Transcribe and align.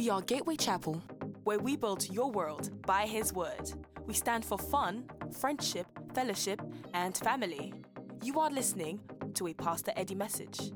We 0.00 0.08
are 0.08 0.22
Gateway 0.22 0.56
Chapel, 0.56 1.02
where 1.44 1.58
we 1.58 1.76
build 1.76 2.08
your 2.08 2.30
world 2.30 2.70
by 2.86 3.02
His 3.02 3.34
Word. 3.34 3.70
We 4.06 4.14
stand 4.14 4.46
for 4.46 4.56
fun, 4.56 5.04
friendship, 5.30 5.86
fellowship, 6.14 6.62
and 6.94 7.14
family. 7.14 7.74
You 8.22 8.40
are 8.40 8.48
listening 8.48 9.00
to 9.34 9.48
a 9.48 9.52
Pastor 9.52 9.92
Eddie 9.96 10.14
message. 10.14 10.72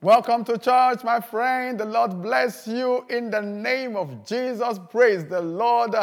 Welcome 0.00 0.44
to 0.44 0.56
church, 0.58 1.02
my 1.02 1.18
friend. 1.18 1.80
The 1.80 1.86
Lord 1.86 2.22
bless 2.22 2.68
you 2.68 3.04
in 3.10 3.28
the 3.28 3.42
name 3.42 3.96
of 3.96 4.24
Jesus. 4.24 4.78
Praise 4.88 5.24
the 5.24 5.40
Lord. 5.40 5.96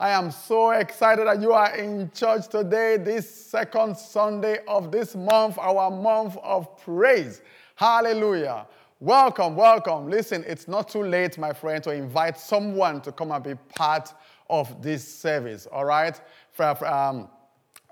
I 0.00 0.10
am 0.10 0.32
so 0.32 0.72
excited 0.72 1.28
that 1.28 1.40
you 1.40 1.52
are 1.52 1.76
in 1.76 2.10
church 2.10 2.48
today, 2.48 2.96
this 2.96 3.32
second 3.32 3.96
Sunday 3.98 4.64
of 4.66 4.90
this 4.90 5.14
month, 5.14 5.58
our 5.58 5.92
month 5.92 6.36
of 6.42 6.76
praise. 6.78 7.40
Hallelujah. 7.76 8.66
Welcome, 9.04 9.54
welcome. 9.54 10.08
Listen, 10.08 10.42
it's 10.46 10.66
not 10.66 10.88
too 10.88 11.02
late, 11.02 11.36
my 11.36 11.52
friend, 11.52 11.84
to 11.84 11.90
invite 11.90 12.38
someone 12.38 13.02
to 13.02 13.12
come 13.12 13.32
and 13.32 13.44
be 13.44 13.54
part 13.76 14.14
of 14.48 14.80
this 14.80 15.06
service, 15.06 15.66
all 15.66 15.84
right? 15.84 16.18
For 16.52 16.74
Um, 16.86 17.28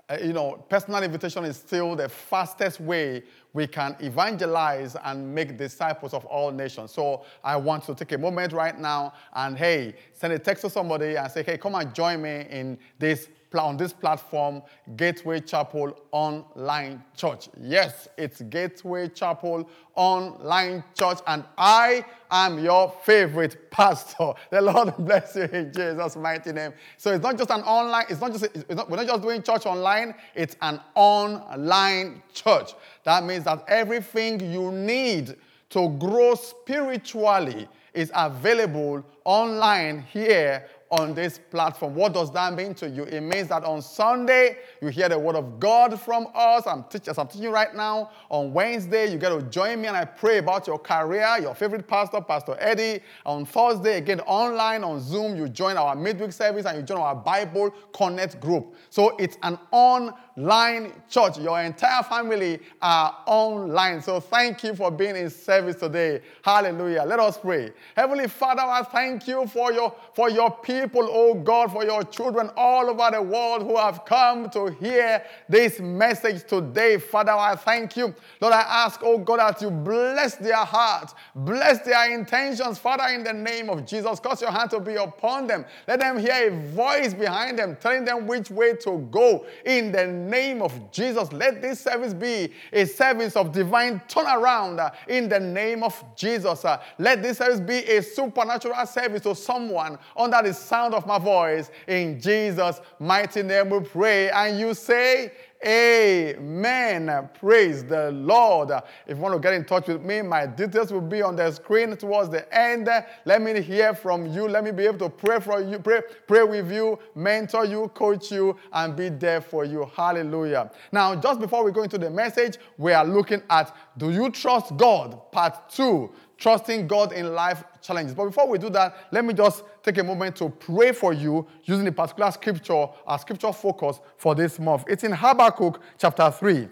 uh, 0.09 0.17
you 0.21 0.33
know, 0.33 0.65
personal 0.69 1.03
invitation 1.03 1.45
is 1.45 1.57
still 1.57 1.95
the 1.95 2.09
fastest 2.09 2.79
way 2.79 3.21
we 3.53 3.67
can 3.67 3.95
evangelize 3.99 4.97
and 5.05 5.35
make 5.35 5.55
disciples 5.55 6.15
of 6.15 6.25
all 6.25 6.51
nations. 6.51 6.91
So 6.91 7.23
I 7.43 7.57
want 7.57 7.83
to 7.83 7.93
take 7.93 8.11
a 8.13 8.17
moment 8.17 8.51
right 8.51 8.77
now 8.77 9.13
and 9.33 9.55
hey, 9.55 9.93
send 10.13 10.33
a 10.33 10.39
text 10.39 10.63
to 10.63 10.69
somebody 10.71 11.15
and 11.15 11.31
say, 11.31 11.43
hey, 11.43 11.59
come 11.59 11.75
and 11.75 11.93
join 11.93 12.23
me 12.23 12.47
in 12.49 12.79
this 12.97 13.29
on 13.61 13.77
this 13.77 13.93
platform, 13.93 14.61
Gateway 14.95 15.39
Chapel 15.39 15.95
Online 16.11 17.03
Church. 17.15 17.49
Yes, 17.59 18.07
it's 18.17 18.41
Gateway 18.41 19.09
Chapel 19.09 19.69
Online 19.95 20.83
Church, 20.93 21.19
and 21.27 21.43
I 21.57 22.05
am 22.31 22.63
your 22.63 22.93
favorite 23.03 23.69
pastor. 23.71 24.33
The 24.49 24.61
Lord 24.61 24.93
bless 24.97 25.35
you 25.35 25.43
in 25.43 25.71
Jesus' 25.71 26.15
mighty 26.15 26.51
name. 26.51 26.73
So 26.97 27.13
it's 27.13 27.23
not 27.23 27.37
just 27.37 27.51
an 27.51 27.61
online, 27.61 28.05
it's 28.09 28.21
not 28.21 28.31
just, 28.31 28.45
it's 28.45 28.69
not, 28.69 28.89
we're 28.89 28.97
not 28.97 29.07
just 29.07 29.21
doing 29.21 29.41
church 29.41 29.65
online, 29.65 30.15
it's 30.35 30.55
an 30.61 30.79
online 30.95 32.21
church. 32.33 32.73
That 33.03 33.23
means 33.23 33.43
that 33.45 33.63
everything 33.67 34.39
you 34.51 34.71
need 34.71 35.35
to 35.71 35.89
grow 35.99 36.35
spiritually 36.35 37.67
is 37.93 38.11
available 38.15 39.03
online 39.25 40.01
here 40.11 40.67
on 40.93 41.15
this 41.15 41.39
platform. 41.49 41.95
What 41.95 42.13
does 42.13 42.31
that 42.33 42.53
mean 42.53 42.75
to 42.75 42.87
you? 42.87 43.05
It 43.05 43.21
means 43.21 43.47
that 43.47 43.63
on 43.63 43.81
Sunday, 43.81 44.57
you 44.79 44.89
hear 44.89 45.09
the 45.09 45.17
word 45.17 45.35
of 45.35 45.59
God 45.59 45.99
from 45.99 46.27
us. 46.35 46.67
I'm 46.67 46.83
teaching, 46.83 47.15
I'm 47.17 47.27
teaching 47.27 47.41
you 47.41 47.49
right 47.49 47.73
now. 47.75 48.11
On 48.29 48.53
Wednesday, 48.53 49.11
you 49.11 49.17
get 49.17 49.29
to 49.29 49.41
join 49.41 49.81
me 49.81 49.87
and 49.87 49.97
I 49.97 50.05
pray 50.05 50.37
about 50.37 50.67
your 50.67 50.77
career, 50.77 51.27
your 51.41 51.55
favorite 51.55 51.87
pastor, 51.87 52.21
Pastor 52.21 52.55
Eddie. 52.59 53.01
On 53.25 53.43
Thursday, 53.43 53.97
again, 53.97 54.19
online 54.21 54.83
on 54.83 55.01
Zoom, 55.01 55.35
you 55.35 55.49
join 55.49 55.77
our 55.77 55.95
midweek 55.95 56.31
service 56.31 56.67
and 56.67 56.77
you 56.77 56.83
join 56.83 56.99
our 56.99 57.15
Bible 57.15 57.71
Connect 57.91 58.39
group. 58.39 58.75
So 58.91 59.17
it's 59.17 59.37
an 59.41 59.57
online 59.71 60.93
church. 61.09 61.39
Your 61.39 61.59
entire 61.59 62.03
family 62.03 62.59
are 62.83 63.17
online. 63.25 63.99
So 64.03 64.19
thank 64.19 64.63
you 64.63 64.75
for 64.75 64.91
being 64.91 65.15
in 65.15 65.31
service 65.31 65.77
today. 65.77 66.21
Hallelujah. 66.43 67.01
Let 67.03 67.19
us 67.19 67.39
pray. 67.39 67.71
Heavenly 67.95 68.27
Father, 68.27 68.61
I 68.61 68.83
thank 68.83 69.27
you 69.27 69.47
for 69.47 69.73
your, 69.73 69.95
for 70.13 70.29
your 70.29 70.51
people 70.51 70.82
people, 70.83 71.07
oh 71.09 71.33
God, 71.33 71.71
for 71.71 71.85
your 71.85 72.03
children 72.03 72.49
all 72.57 72.89
over 72.89 73.09
the 73.11 73.21
world 73.21 73.61
who 73.61 73.77
have 73.77 74.03
come 74.03 74.49
to 74.49 74.67
hear 74.71 75.23
this 75.47 75.79
message 75.79 76.45
today. 76.45 76.97
Father, 76.97 77.31
I 77.31 77.55
thank 77.55 77.95
you. 77.95 78.13
Lord, 78.41 78.53
I 78.53 78.61
ask, 78.61 78.99
oh 79.01 79.17
God, 79.17 79.39
that 79.39 79.61
you 79.61 79.71
bless 79.71 80.35
their 80.35 80.57
hearts, 80.57 81.15
bless 81.35 81.79
their 81.85 82.13
intentions, 82.13 82.79
Father, 82.79 83.05
in 83.13 83.23
the 83.23 83.31
name 83.31 83.69
of 83.69 83.85
Jesus. 83.85 84.19
Cause 84.19 84.41
your 84.41 84.51
hand 84.51 84.71
to 84.71 84.81
be 84.81 84.95
upon 84.95 85.47
them. 85.47 85.63
Let 85.87 86.01
them 86.01 86.19
hear 86.19 86.49
a 86.49 86.67
voice 86.71 87.13
behind 87.13 87.59
them 87.59 87.77
telling 87.79 88.03
them 88.03 88.27
which 88.27 88.51
way 88.51 88.75
to 88.77 89.07
go. 89.09 89.45
In 89.65 89.93
the 89.93 90.05
name 90.07 90.61
of 90.61 90.91
Jesus, 90.91 91.31
let 91.31 91.61
this 91.61 91.79
service 91.79 92.13
be 92.13 92.51
a 92.73 92.85
service 92.85 93.37
of 93.37 93.53
divine 93.53 94.01
turnaround 94.09 94.93
in 95.07 95.29
the 95.29 95.39
name 95.39 95.81
of 95.81 96.03
Jesus. 96.17 96.65
Let 96.97 97.23
this 97.23 97.37
service 97.37 97.61
be 97.61 97.77
a 97.85 98.03
supernatural 98.03 98.85
service 98.85 99.21
to 99.21 99.33
someone 99.33 99.97
under 100.17 100.41
the 100.41 100.53
sound 100.63 100.93
of 100.93 101.05
my 101.05 101.19
voice. 101.19 101.69
In 101.87 102.19
Jesus' 102.19 102.81
mighty 102.99 103.43
name 103.43 103.69
we 103.69 103.79
pray. 103.81 104.29
And 104.29 104.59
you 104.59 104.73
say, 104.73 105.31
Amen. 105.65 107.29
Praise 107.39 107.85
the 107.85 108.11
Lord. 108.11 108.71
If 109.07 109.15
you 109.15 109.23
want 109.23 109.33
to 109.33 109.39
get 109.39 109.53
in 109.53 109.63
touch 109.63 109.87
with 109.87 110.01
me, 110.01 110.21
my 110.21 110.45
details 110.45 110.91
will 110.91 110.99
be 110.99 111.21
on 111.21 111.37
the 111.37 111.51
screen 111.51 111.95
towards 111.95 112.29
the 112.29 112.53
end. 112.53 112.89
Let 113.23 113.41
me 113.41 113.61
hear 113.61 113.93
from 113.93 114.27
you. 114.27 114.49
Let 114.49 114.65
me 114.65 114.71
be 114.71 114.85
able 114.85 114.99
to 114.99 115.09
pray 115.09 115.39
for 115.39 115.61
you, 115.61 115.79
pray, 115.79 116.01
pray 116.27 116.43
with 116.43 116.69
you, 116.69 116.99
mentor 117.15 117.65
you, 117.65 117.87
coach 117.93 118.29
you, 118.29 118.57
and 118.73 118.93
be 118.95 119.07
there 119.07 119.39
for 119.39 119.63
you. 119.63 119.89
Hallelujah. 119.95 120.69
Now, 120.91 121.15
just 121.15 121.39
before 121.39 121.63
we 121.63 121.71
go 121.71 121.83
into 121.83 121.97
the 121.97 122.09
message, 122.09 122.57
we 122.77 122.91
are 122.91 123.05
looking 123.05 123.41
at 123.49 123.73
Do 123.97 124.11
You 124.11 124.31
Trust 124.31 124.75
God? 124.75 125.31
Part 125.31 125.69
2 125.69 126.11
trusting 126.43 126.87
God 126.87 127.13
in 127.13 127.33
life 127.33 127.63
challenges. 127.81 128.13
But 128.13 128.25
before 128.25 128.49
we 128.49 128.57
do 128.57 128.69
that, 128.71 129.07
let 129.11 129.23
me 129.23 129.33
just 129.33 129.63
take 129.81 129.97
a 129.97 130.03
moment 130.03 130.35
to 130.35 130.49
pray 130.49 130.91
for 130.91 131.13
you 131.13 131.47
using 131.63 131.87
a 131.87 131.91
particular 131.91 132.29
scripture, 132.31 132.87
a 133.07 133.17
scripture 133.17 133.53
focus 133.53 134.01
for 134.17 134.35
this 134.35 134.59
month. 134.59 134.83
It's 134.89 135.05
in 135.05 135.13
Habakkuk 135.13 135.79
chapter 135.97 136.29
3. 136.29 136.67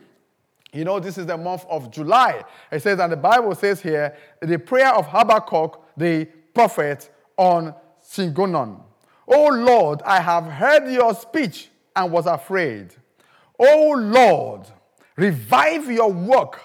You 0.73 0.83
know, 0.83 0.99
this 0.99 1.17
is 1.17 1.25
the 1.25 1.37
month 1.37 1.65
of 1.69 1.89
July. 1.89 2.43
It 2.69 2.83
says, 2.83 2.99
and 2.99 3.13
the 3.13 3.17
Bible 3.17 3.55
says 3.55 3.81
here, 3.81 4.17
the 4.41 4.59
prayer 4.59 4.93
of 4.93 5.07
Habakkuk, 5.07 5.81
the 5.95 6.25
prophet, 6.53 7.09
on 7.37 7.73
Shigionoth. 8.05 8.77
Oh 9.25 9.47
Lord, 9.53 10.01
I 10.01 10.19
have 10.19 10.47
heard 10.47 10.91
your 10.91 11.13
speech 11.13 11.69
and 11.95 12.11
was 12.11 12.25
afraid. 12.25 12.93
Oh 13.57 13.95
Lord, 13.97 14.67
revive 15.15 15.89
your 15.89 16.11
work 16.11 16.59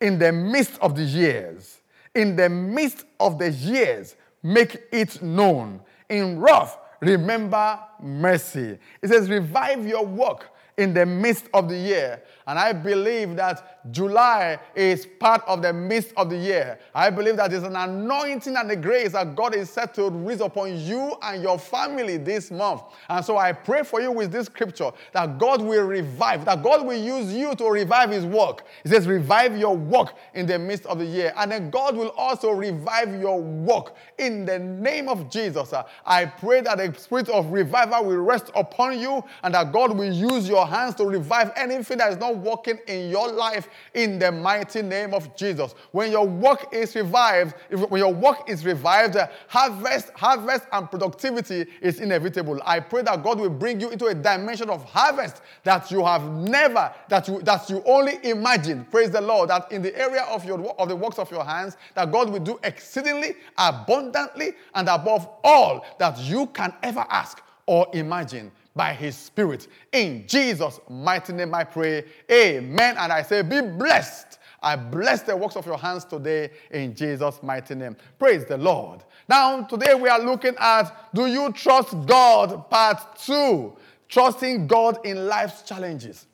in 0.00 0.18
the 0.18 0.32
midst 0.32 0.78
of 0.80 0.96
the 0.96 1.02
years 1.04 1.82
in 2.16 2.34
the 2.34 2.48
midst 2.48 3.04
of 3.20 3.38
the 3.38 3.50
years, 3.50 4.16
make 4.42 4.84
it 4.90 5.22
known. 5.22 5.80
In 6.08 6.40
wrath, 6.40 6.78
remember 7.00 7.78
mercy. 8.00 8.78
It 9.02 9.08
says, 9.08 9.28
revive 9.28 9.86
your 9.86 10.04
work 10.04 10.50
in 10.76 10.92
the 10.92 11.06
midst 11.06 11.46
of 11.54 11.68
the 11.68 11.76
year. 11.76 12.22
And 12.46 12.58
I 12.58 12.72
believe 12.72 13.34
that 13.36 13.80
July 13.90 14.58
is 14.74 15.06
part 15.18 15.42
of 15.46 15.62
the 15.62 15.72
midst 15.72 16.12
of 16.16 16.30
the 16.30 16.36
year. 16.36 16.78
I 16.94 17.10
believe 17.10 17.36
that 17.38 17.50
there's 17.50 17.62
an 17.62 17.76
anointing 17.76 18.56
and 18.56 18.70
a 18.70 18.76
grace 18.76 19.12
that 19.12 19.34
God 19.34 19.54
is 19.54 19.70
set 19.70 19.94
to 19.94 20.04
release 20.04 20.40
upon 20.40 20.78
you 20.78 21.16
and 21.22 21.42
your 21.42 21.58
family 21.58 22.18
this 22.18 22.50
month. 22.50 22.82
And 23.08 23.24
so 23.24 23.36
I 23.36 23.52
pray 23.52 23.82
for 23.82 24.00
you 24.00 24.12
with 24.12 24.32
this 24.32 24.46
scripture 24.46 24.90
that 25.12 25.38
God 25.38 25.62
will 25.62 25.84
revive, 25.84 26.44
that 26.44 26.62
God 26.62 26.86
will 26.86 26.96
use 26.96 27.32
you 27.32 27.54
to 27.54 27.68
revive 27.68 28.10
his 28.10 28.26
work. 28.26 28.64
He 28.82 28.90
says, 28.90 29.06
revive 29.06 29.56
your 29.56 29.76
work 29.76 30.14
in 30.34 30.46
the 30.46 30.58
midst 30.58 30.86
of 30.86 30.98
the 30.98 31.06
year. 31.06 31.32
And 31.36 31.50
then 31.50 31.70
God 31.70 31.96
will 31.96 32.10
also 32.16 32.50
revive 32.50 33.18
your 33.20 33.40
work 33.40 33.94
in 34.18 34.44
the 34.44 34.58
name 34.58 35.08
of 35.08 35.30
Jesus. 35.30 35.72
I 36.04 36.26
pray 36.26 36.60
that 36.60 36.78
the 36.78 36.94
spirit 36.98 37.28
of 37.28 37.50
revival 37.50 38.04
will 38.04 38.18
rest 38.18 38.50
upon 38.54 38.98
you 39.00 39.24
and 39.42 39.54
that 39.54 39.72
God 39.72 39.96
will 39.96 40.12
use 40.12 40.48
your 40.48 40.65
hands 40.66 40.94
to 40.96 41.04
revive 41.04 41.52
anything 41.56 41.98
that 41.98 42.12
is 42.12 42.18
not 42.18 42.36
working 42.36 42.78
in 42.86 43.10
your 43.10 43.30
life 43.30 43.68
in 43.94 44.18
the 44.18 44.30
mighty 44.30 44.82
name 44.82 45.14
of 45.14 45.34
Jesus. 45.36 45.74
When 45.92 46.10
your 46.10 46.26
work 46.26 46.72
is 46.72 46.94
revived, 46.94 47.54
when 47.70 48.00
your 48.00 48.12
work 48.12 48.48
is 48.48 48.64
revived, 48.64 49.16
uh, 49.16 49.28
harvest, 49.48 50.10
harvest 50.14 50.64
and 50.72 50.90
productivity 50.90 51.66
is 51.80 52.00
inevitable. 52.00 52.60
I 52.64 52.80
pray 52.80 53.02
that 53.02 53.22
God 53.22 53.40
will 53.40 53.50
bring 53.50 53.80
you 53.80 53.90
into 53.90 54.06
a 54.06 54.14
dimension 54.14 54.70
of 54.70 54.84
harvest 54.84 55.42
that 55.64 55.90
you 55.90 56.04
have 56.04 56.24
never, 56.30 56.92
that 57.08 57.28
you 57.28 57.40
that 57.42 57.68
you 57.70 57.82
only 57.86 58.18
imagined. 58.22 58.90
Praise 58.90 59.10
the 59.10 59.20
Lord. 59.20 59.50
That 59.50 59.70
in 59.72 59.82
the 59.82 59.96
area 59.98 60.22
of 60.22 60.44
your 60.44 60.60
of 60.78 60.88
the 60.88 60.96
works 60.96 61.18
of 61.18 61.30
your 61.30 61.44
hands, 61.44 61.76
that 61.94 62.10
God 62.10 62.30
will 62.30 62.40
do 62.40 62.58
exceedingly 62.62 63.34
abundantly 63.58 64.52
and 64.74 64.88
above 64.88 65.28
all 65.44 65.84
that 65.98 66.18
you 66.18 66.46
can 66.48 66.72
ever 66.82 67.04
ask 67.08 67.42
or 67.66 67.88
imagine 67.92 68.50
by 68.76 68.92
his 68.92 69.16
spirit. 69.16 69.66
In 69.90 70.26
Jesus' 70.28 70.78
mighty 70.88 71.32
name 71.32 71.54
I 71.54 71.64
pray. 71.64 72.04
Amen. 72.30 72.96
And 72.98 73.10
I 73.10 73.22
say, 73.22 73.42
be 73.42 73.62
blessed. 73.62 74.38
I 74.62 74.76
bless 74.76 75.22
the 75.22 75.36
works 75.36 75.56
of 75.56 75.66
your 75.66 75.78
hands 75.78 76.04
today 76.04 76.50
in 76.70 76.94
Jesus' 76.94 77.42
mighty 77.42 77.74
name. 77.74 77.96
Praise 78.18 78.44
the 78.44 78.58
Lord. 78.58 79.02
Now, 79.28 79.62
today 79.62 79.94
we 79.94 80.08
are 80.08 80.20
looking 80.20 80.54
at 80.58 81.14
Do 81.14 81.26
you 81.26 81.52
trust 81.52 81.94
God? 82.06 82.68
Part 82.70 83.18
two. 83.18 83.76
Trusting 84.08 84.66
God 84.66 84.98
in 85.04 85.26
life's 85.26 85.62
challenges. 85.62 86.26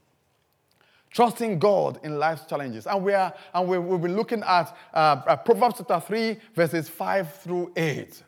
Trusting 1.10 1.58
God 1.58 2.00
in 2.02 2.18
life's 2.18 2.44
challenges. 2.46 2.86
And, 2.86 3.04
we 3.04 3.12
are, 3.12 3.32
and 3.54 3.68
we, 3.68 3.78
will 3.78 3.98
be 3.98 4.08
looking 4.08 4.42
at 4.42 4.76
uh, 4.92 5.36
Proverbs 5.36 5.76
chapter 5.78 6.00
3, 6.00 6.36
verses 6.54 6.88
5 6.88 7.34
through 7.36 7.72
8. 7.76 8.22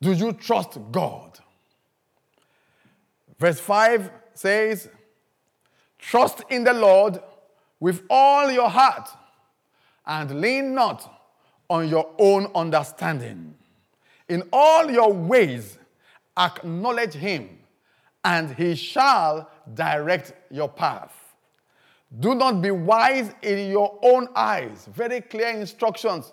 Do 0.00 0.12
you 0.12 0.32
trust 0.32 0.78
God? 0.90 1.38
Verse 3.38 3.60
5 3.60 4.10
says, 4.34 4.88
Trust 5.98 6.42
in 6.50 6.64
the 6.64 6.72
Lord 6.72 7.20
with 7.80 8.02
all 8.10 8.50
your 8.50 8.68
heart 8.68 9.08
and 10.06 10.40
lean 10.40 10.74
not 10.74 11.18
on 11.68 11.88
your 11.88 12.10
own 12.18 12.50
understanding. 12.54 13.54
In 14.28 14.42
all 14.52 14.90
your 14.90 15.12
ways, 15.12 15.78
acknowledge 16.36 17.14
him, 17.14 17.58
and 18.24 18.54
he 18.54 18.74
shall 18.74 19.50
direct 19.74 20.32
your 20.50 20.68
path. 20.68 21.12
Do 22.20 22.34
not 22.34 22.62
be 22.62 22.70
wise 22.70 23.32
in 23.42 23.70
your 23.70 23.98
own 24.02 24.28
eyes. 24.34 24.88
Very 24.92 25.20
clear 25.20 25.48
instructions. 25.48 26.32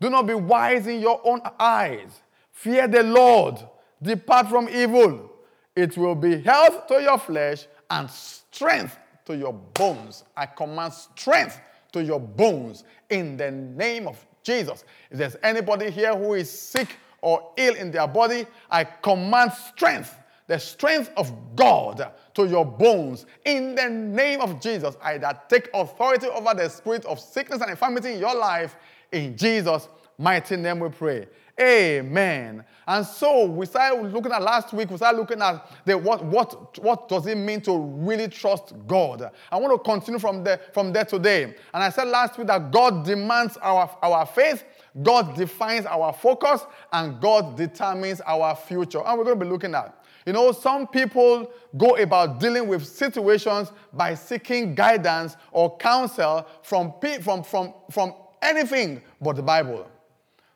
Do 0.00 0.10
not 0.10 0.26
be 0.26 0.34
wise 0.34 0.86
in 0.86 1.00
your 1.00 1.20
own 1.24 1.40
eyes. 1.58 2.20
Fear 2.52 2.88
the 2.88 3.02
Lord. 3.02 3.56
Depart 4.02 4.48
from 4.48 4.68
evil. 4.68 5.30
It 5.78 5.96
will 5.96 6.16
be 6.16 6.40
health 6.40 6.88
to 6.88 7.00
your 7.00 7.18
flesh 7.18 7.68
and 7.88 8.10
strength 8.10 8.98
to 9.26 9.36
your 9.36 9.52
bones. 9.52 10.24
I 10.36 10.46
command 10.46 10.92
strength 10.92 11.60
to 11.92 12.02
your 12.02 12.18
bones 12.18 12.82
in 13.10 13.36
the 13.36 13.52
name 13.52 14.08
of 14.08 14.26
Jesus. 14.42 14.82
If 15.08 15.18
there's 15.18 15.36
anybody 15.40 15.92
here 15.92 16.16
who 16.16 16.34
is 16.34 16.50
sick 16.50 16.96
or 17.22 17.52
ill 17.56 17.76
in 17.76 17.92
their 17.92 18.08
body, 18.08 18.44
I 18.68 18.82
command 18.82 19.52
strength, 19.52 20.18
the 20.48 20.58
strength 20.58 21.12
of 21.16 21.32
God 21.54 22.10
to 22.34 22.48
your 22.48 22.66
bones 22.66 23.26
in 23.44 23.76
the 23.76 23.88
name 23.88 24.40
of 24.40 24.60
Jesus. 24.60 24.96
I 25.00 25.16
that 25.18 25.48
take 25.48 25.70
authority 25.74 26.26
over 26.26 26.54
the 26.54 26.68
spirit 26.70 27.04
of 27.04 27.20
sickness 27.20 27.60
and 27.60 27.70
infirmity 27.70 28.14
in 28.14 28.18
your 28.18 28.34
life. 28.34 28.74
In 29.12 29.36
Jesus' 29.36 29.88
mighty 30.18 30.56
name 30.56 30.80
we 30.80 30.88
pray. 30.88 31.28
Amen. 31.60 32.64
And 32.86 33.04
so 33.04 33.46
we 33.46 33.66
started 33.66 34.12
looking 34.12 34.32
at 34.32 34.40
last 34.40 34.72
week, 34.72 34.90
we 34.90 34.96
started 34.96 35.18
looking 35.18 35.42
at 35.42 35.68
the, 35.84 35.98
what, 35.98 36.24
what, 36.24 36.78
what 36.82 37.08
does 37.08 37.26
it 37.26 37.36
mean 37.36 37.60
to 37.62 37.76
really 37.76 38.28
trust 38.28 38.74
God. 38.86 39.30
I 39.50 39.56
want 39.56 39.74
to 39.74 39.90
continue 39.90 40.20
from 40.20 40.44
there, 40.44 40.60
from 40.72 40.92
there 40.92 41.04
today. 41.04 41.44
And 41.74 41.82
I 41.82 41.90
said 41.90 42.08
last 42.08 42.38
week 42.38 42.46
that 42.46 42.70
God 42.70 43.04
demands 43.04 43.56
our, 43.58 43.90
our 44.02 44.24
faith, 44.24 44.64
God 45.02 45.36
defines 45.36 45.84
our 45.84 46.12
focus, 46.12 46.64
and 46.92 47.20
God 47.20 47.56
determines 47.56 48.20
our 48.22 48.54
future. 48.54 49.02
And 49.04 49.18
we're 49.18 49.24
going 49.24 49.38
to 49.38 49.44
be 49.44 49.50
looking 49.50 49.74
at. 49.74 49.94
You 50.24 50.32
know, 50.32 50.52
some 50.52 50.86
people 50.86 51.50
go 51.76 51.96
about 51.96 52.38
dealing 52.38 52.68
with 52.68 52.86
situations 52.86 53.72
by 53.92 54.14
seeking 54.14 54.74
guidance 54.74 55.36
or 55.52 55.76
counsel 55.78 56.46
from, 56.62 56.94
from, 57.22 57.42
from, 57.42 57.74
from 57.90 58.14
anything 58.42 59.02
but 59.20 59.36
the 59.36 59.42
Bible. 59.42 59.90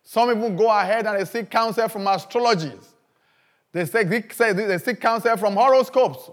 Some 0.04 0.30
even 0.30 0.56
go 0.56 0.68
ahead 0.70 1.06
and 1.06 1.18
they 1.18 1.24
seek 1.24 1.50
counsel 1.50 1.88
from 1.88 2.02
astrologies. 2.02 2.86
They, 3.72 3.84
say, 3.86 4.04
they, 4.04 4.52
they 4.52 4.78
seek 4.78 5.00
counsel 5.00 5.36
from 5.36 5.54
horoscopes. 5.54 6.30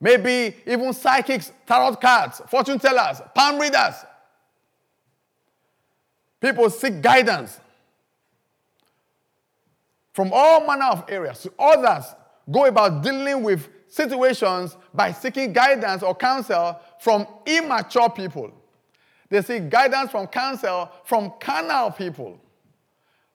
Maybe 0.00 0.54
even 0.66 0.92
psychics, 0.92 1.50
tarot 1.66 1.96
cards, 1.96 2.42
fortune 2.48 2.78
tellers, 2.78 3.20
palm 3.34 3.58
readers. 3.58 3.94
People 6.40 6.68
seek 6.68 7.00
guidance 7.00 7.58
from 10.12 10.30
all 10.32 10.66
manner 10.66 10.86
of 10.86 11.04
areas. 11.08 11.46
Others 11.58 12.04
go 12.50 12.66
about 12.66 13.02
dealing 13.02 13.42
with 13.42 13.68
situations 13.88 14.76
by 14.92 15.10
seeking 15.12 15.52
guidance 15.52 16.02
or 16.02 16.14
counsel 16.14 16.78
from 17.00 17.26
immature 17.46 18.10
people. 18.10 18.52
They 19.30 19.40
seek 19.42 19.70
guidance 19.70 20.10
from 20.10 20.26
counsel 20.26 20.90
from 21.04 21.32
carnal 21.40 21.90
people. 21.90 22.38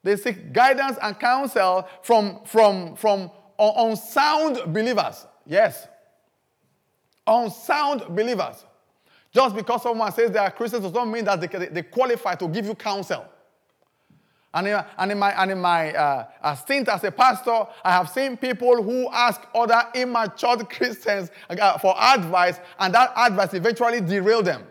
They 0.02 0.16
seek 0.16 0.52
guidance 0.52 0.98
and 1.02 1.18
counsel 1.18 1.86
from, 2.02 2.40
from, 2.44 2.96
from 2.96 3.30
unsound 3.58 4.72
believers. 4.72 5.26
Yes. 5.46 5.86
Unsound 7.26 8.04
believers. 8.08 8.64
Just 9.32 9.54
because 9.54 9.82
someone 9.82 10.10
says 10.12 10.30
they 10.30 10.38
are 10.38 10.50
Christians 10.50 10.84
does 10.84 10.92
not 10.92 11.06
mean 11.06 11.24
that 11.24 11.40
they, 11.40 11.66
they 11.66 11.82
qualify 11.82 12.34
to 12.36 12.48
give 12.48 12.66
you 12.66 12.74
counsel. 12.74 13.24
And 14.52 14.66
in, 14.66 14.84
and 14.98 15.12
in 15.12 15.18
my, 15.18 15.42
and 15.42 15.50
in 15.52 15.60
my 15.60 15.94
uh, 15.94 16.54
stint 16.56 16.88
as 16.88 17.04
a 17.04 17.12
pastor, 17.12 17.66
I 17.84 17.92
have 17.92 18.10
seen 18.10 18.36
people 18.36 18.82
who 18.82 19.08
ask 19.10 19.40
other 19.54 19.80
immature 19.94 20.56
Christians 20.64 21.30
uh, 21.48 21.78
for 21.78 21.94
advice, 21.96 22.58
and 22.78 22.92
that 22.94 23.12
advice 23.16 23.54
eventually 23.54 24.00
derailed 24.00 24.46
them. 24.46 24.64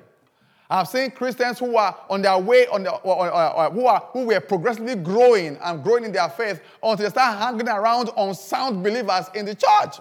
I've 0.70 0.88
seen 0.88 1.10
Christians 1.10 1.58
who 1.58 1.76
are 1.78 1.98
on 2.10 2.22
their 2.22 2.38
way, 2.38 2.68
on 2.68 2.84
the, 2.84 2.92
or, 2.92 3.32
or, 3.32 3.54
or, 3.56 3.72
who, 3.72 3.88
are, 3.88 4.08
who 4.12 4.26
were 4.26 4.40
progressively 4.40 4.96
growing 4.96 5.58
and 5.58 5.84
growing 5.84 6.04
in 6.04 6.12
their 6.12 6.30
faith 6.30 6.62
until 6.84 7.06
they 7.06 7.10
start 7.10 7.40
hanging 7.40 7.68
around 7.68 8.12
unsound 8.16 8.84
believers 8.84 9.26
in 9.34 9.46
the 9.46 9.56
church. 9.56 9.96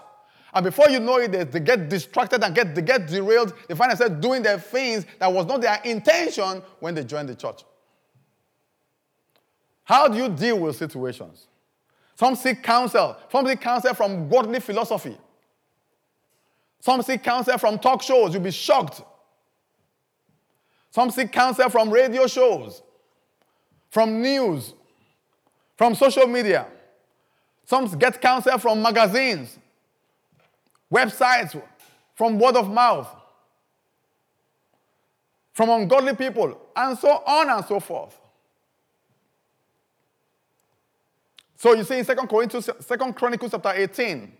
And 0.52 0.64
before 0.64 0.90
you 0.90 1.00
know 1.00 1.16
it, 1.16 1.32
they, 1.32 1.44
they 1.44 1.60
get 1.60 1.88
distracted 1.88 2.44
and 2.44 2.54
get, 2.54 2.74
they 2.74 2.82
get 2.82 3.06
derailed. 3.06 3.54
They 3.66 3.74
find 3.74 3.90
themselves 3.90 4.20
doing 4.20 4.42
their 4.42 4.58
things 4.58 5.06
that 5.18 5.32
was 5.32 5.46
not 5.46 5.62
their 5.62 5.80
intention 5.84 6.62
when 6.80 6.94
they 6.94 7.04
joined 7.04 7.30
the 7.30 7.34
church. 7.34 7.64
How 9.84 10.06
do 10.06 10.18
you 10.18 10.28
deal 10.28 10.58
with 10.58 10.76
situations? 10.76 11.46
Some 12.14 12.34
seek 12.34 12.62
counsel. 12.62 13.16
Some 13.32 13.46
seek 13.46 13.60
counsel 13.62 13.94
from 13.94 14.28
godly 14.28 14.60
philosophy. 14.60 15.16
Some 16.80 17.00
seek 17.00 17.22
counsel 17.22 17.56
from 17.56 17.78
talk 17.78 18.02
shows. 18.02 18.34
You'll 18.34 18.42
be 18.42 18.50
shocked 18.50 19.00
some 20.90 21.10
seek 21.10 21.30
counsel 21.30 21.68
from 21.68 21.90
radio 21.90 22.26
shows, 22.26 22.82
from 23.90 24.22
news, 24.22 24.74
from 25.76 25.94
social 25.94 26.26
media. 26.26 26.66
Some 27.64 27.86
get 27.98 28.20
counsel 28.20 28.58
from 28.58 28.80
magazines, 28.80 29.58
websites, 30.92 31.60
from 32.14 32.38
word 32.38 32.56
of 32.56 32.70
mouth, 32.70 33.14
from 35.52 35.70
ungodly 35.70 36.14
people, 36.14 36.58
and 36.74 36.98
so 36.98 37.22
on 37.26 37.50
and 37.50 37.64
so 37.64 37.78
forth. 37.80 38.18
So 41.56 41.74
you 41.74 41.84
see 41.84 41.98
in 41.98 42.04
2 42.04 42.14
Corinthians, 42.14 42.70
2 42.88 43.12
Chronicles 43.12 43.50
chapter 43.50 43.72
18, 43.74 44.32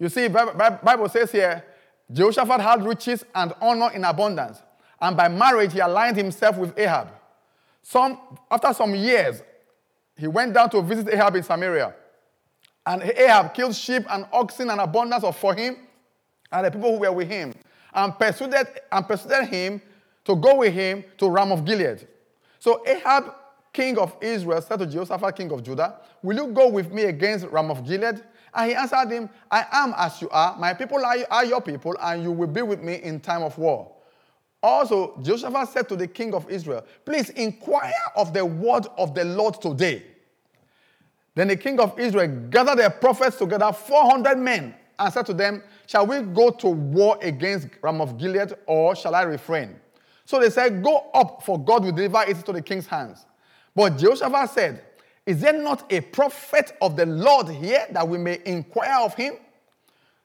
you 0.00 0.08
see 0.08 0.28
Bible 0.28 1.08
says 1.08 1.32
here, 1.32 1.64
Jehoshaphat 2.12 2.60
had 2.60 2.84
riches 2.84 3.24
and 3.34 3.52
honor 3.60 3.90
in 3.92 4.04
abundance 4.04 4.58
and 5.00 5.16
by 5.16 5.28
marriage 5.28 5.72
he 5.72 5.80
aligned 5.80 6.16
himself 6.16 6.56
with 6.56 6.78
Ahab. 6.78 7.08
Some, 7.82 8.18
after 8.50 8.72
some 8.74 8.94
years, 8.94 9.42
he 10.16 10.26
went 10.26 10.52
down 10.52 10.70
to 10.70 10.82
visit 10.82 11.08
Ahab 11.08 11.36
in 11.36 11.42
Samaria. 11.42 11.94
And 12.84 13.02
Ahab 13.02 13.54
killed 13.54 13.74
sheep 13.74 14.04
and 14.10 14.26
oxen 14.32 14.70
and 14.70 14.80
abundance 14.80 15.24
of 15.24 15.36
for 15.36 15.54
him 15.54 15.76
and 16.50 16.66
the 16.66 16.70
people 16.70 16.92
who 16.92 17.00
were 17.00 17.12
with 17.12 17.28
him, 17.28 17.54
and 17.94 18.18
persuaded, 18.18 18.66
and 18.90 19.06
persuaded 19.06 19.48
him 19.48 19.82
to 20.24 20.36
go 20.36 20.56
with 20.56 20.72
him 20.72 21.04
to 21.18 21.28
Ramoth 21.28 21.64
Gilead. 21.64 22.06
So 22.58 22.82
Ahab, 22.86 23.34
king 23.72 23.98
of 23.98 24.16
Israel, 24.20 24.60
said 24.60 24.78
to 24.78 24.86
Jehoshaphat, 24.86 25.36
king 25.36 25.52
of 25.52 25.62
Judah, 25.62 26.00
Will 26.22 26.36
you 26.36 26.48
go 26.48 26.68
with 26.68 26.92
me 26.92 27.04
against 27.04 27.46
Ramoth 27.46 27.84
Gilead? 27.84 28.22
And 28.54 28.70
he 28.70 28.74
answered 28.74 29.10
him, 29.10 29.30
I 29.50 29.64
am 29.70 29.94
as 29.96 30.20
you 30.22 30.28
are. 30.30 30.56
My 30.58 30.74
people 30.74 31.04
are 31.04 31.44
your 31.44 31.60
people, 31.60 31.94
and 32.00 32.22
you 32.22 32.32
will 32.32 32.48
be 32.48 32.62
with 32.62 32.82
me 32.82 32.94
in 32.94 33.20
time 33.20 33.42
of 33.42 33.56
war. 33.58 33.92
Also, 34.62 35.18
Jehoshaphat 35.22 35.68
said 35.68 35.88
to 35.88 35.96
the 35.96 36.06
king 36.06 36.34
of 36.34 36.50
Israel, 36.50 36.84
Please 37.04 37.30
inquire 37.30 37.92
of 38.16 38.32
the 38.32 38.44
word 38.44 38.86
of 38.96 39.14
the 39.14 39.24
Lord 39.24 39.60
today. 39.60 40.02
Then 41.34 41.48
the 41.48 41.56
king 41.56 41.78
of 41.78 41.96
Israel 41.98 42.26
gathered 42.50 42.78
their 42.78 42.90
prophets 42.90 43.36
together, 43.36 43.72
400 43.72 44.36
men, 44.36 44.74
and 44.98 45.12
said 45.12 45.26
to 45.26 45.34
them, 45.34 45.62
Shall 45.86 46.06
we 46.06 46.20
go 46.22 46.50
to 46.50 46.68
war 46.68 47.18
against 47.22 47.68
Ramoth 47.80 48.18
Gilead, 48.18 48.54
or 48.66 48.96
shall 48.96 49.14
I 49.14 49.22
refrain? 49.22 49.76
So 50.24 50.40
they 50.40 50.50
said, 50.50 50.82
Go 50.82 51.08
up, 51.14 51.44
for 51.44 51.62
God 51.62 51.84
will 51.84 51.92
deliver 51.92 52.24
it 52.28 52.44
to 52.44 52.52
the 52.52 52.60
king's 52.60 52.86
hands. 52.86 53.24
But 53.76 53.96
Jehoshaphat 53.96 54.50
said, 54.50 54.82
Is 55.24 55.40
there 55.40 55.52
not 55.52 55.92
a 55.92 56.00
prophet 56.00 56.76
of 56.82 56.96
the 56.96 57.06
Lord 57.06 57.48
here 57.48 57.86
that 57.92 58.08
we 58.08 58.18
may 58.18 58.40
inquire 58.44 59.04
of 59.04 59.14
him? 59.14 59.34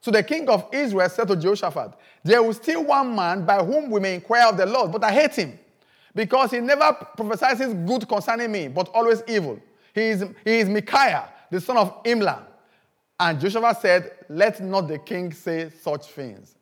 So 0.01 0.11
the 0.11 0.23
king 0.23 0.49
of 0.49 0.67
Israel 0.73 1.07
said 1.07 1.27
to 1.29 1.35
Jehoshaphat, 1.35 1.93
There 2.23 2.43
is 2.49 2.57
still 2.57 2.83
one 2.85 3.15
man 3.15 3.45
by 3.45 3.63
whom 3.63 3.89
we 3.89 3.99
may 3.99 4.15
inquire 4.15 4.47
of 4.47 4.57
the 4.57 4.65
Lord, 4.65 4.91
but 4.91 5.03
I 5.03 5.11
hate 5.11 5.35
him, 5.35 5.59
because 6.15 6.51
he 6.51 6.59
never 6.59 6.93
prophesies 7.17 7.73
good 7.73 8.07
concerning 8.07 8.51
me, 8.51 8.69
but 8.69 8.89
always 8.93 9.21
evil. 9.27 9.59
He 9.93 10.01
is, 10.01 10.25
he 10.43 10.59
is 10.59 10.69
Micaiah, 10.69 11.29
the 11.51 11.59
son 11.59 11.77
of 11.77 12.03
Imlah. 12.03 12.43
And 13.19 13.39
Joshua 13.39 13.75
said, 13.79 14.11
Let 14.29 14.61
not 14.61 14.87
the 14.87 14.99
king 14.99 15.31
say 15.33 15.69
such 15.69 16.07
things. 16.07 16.55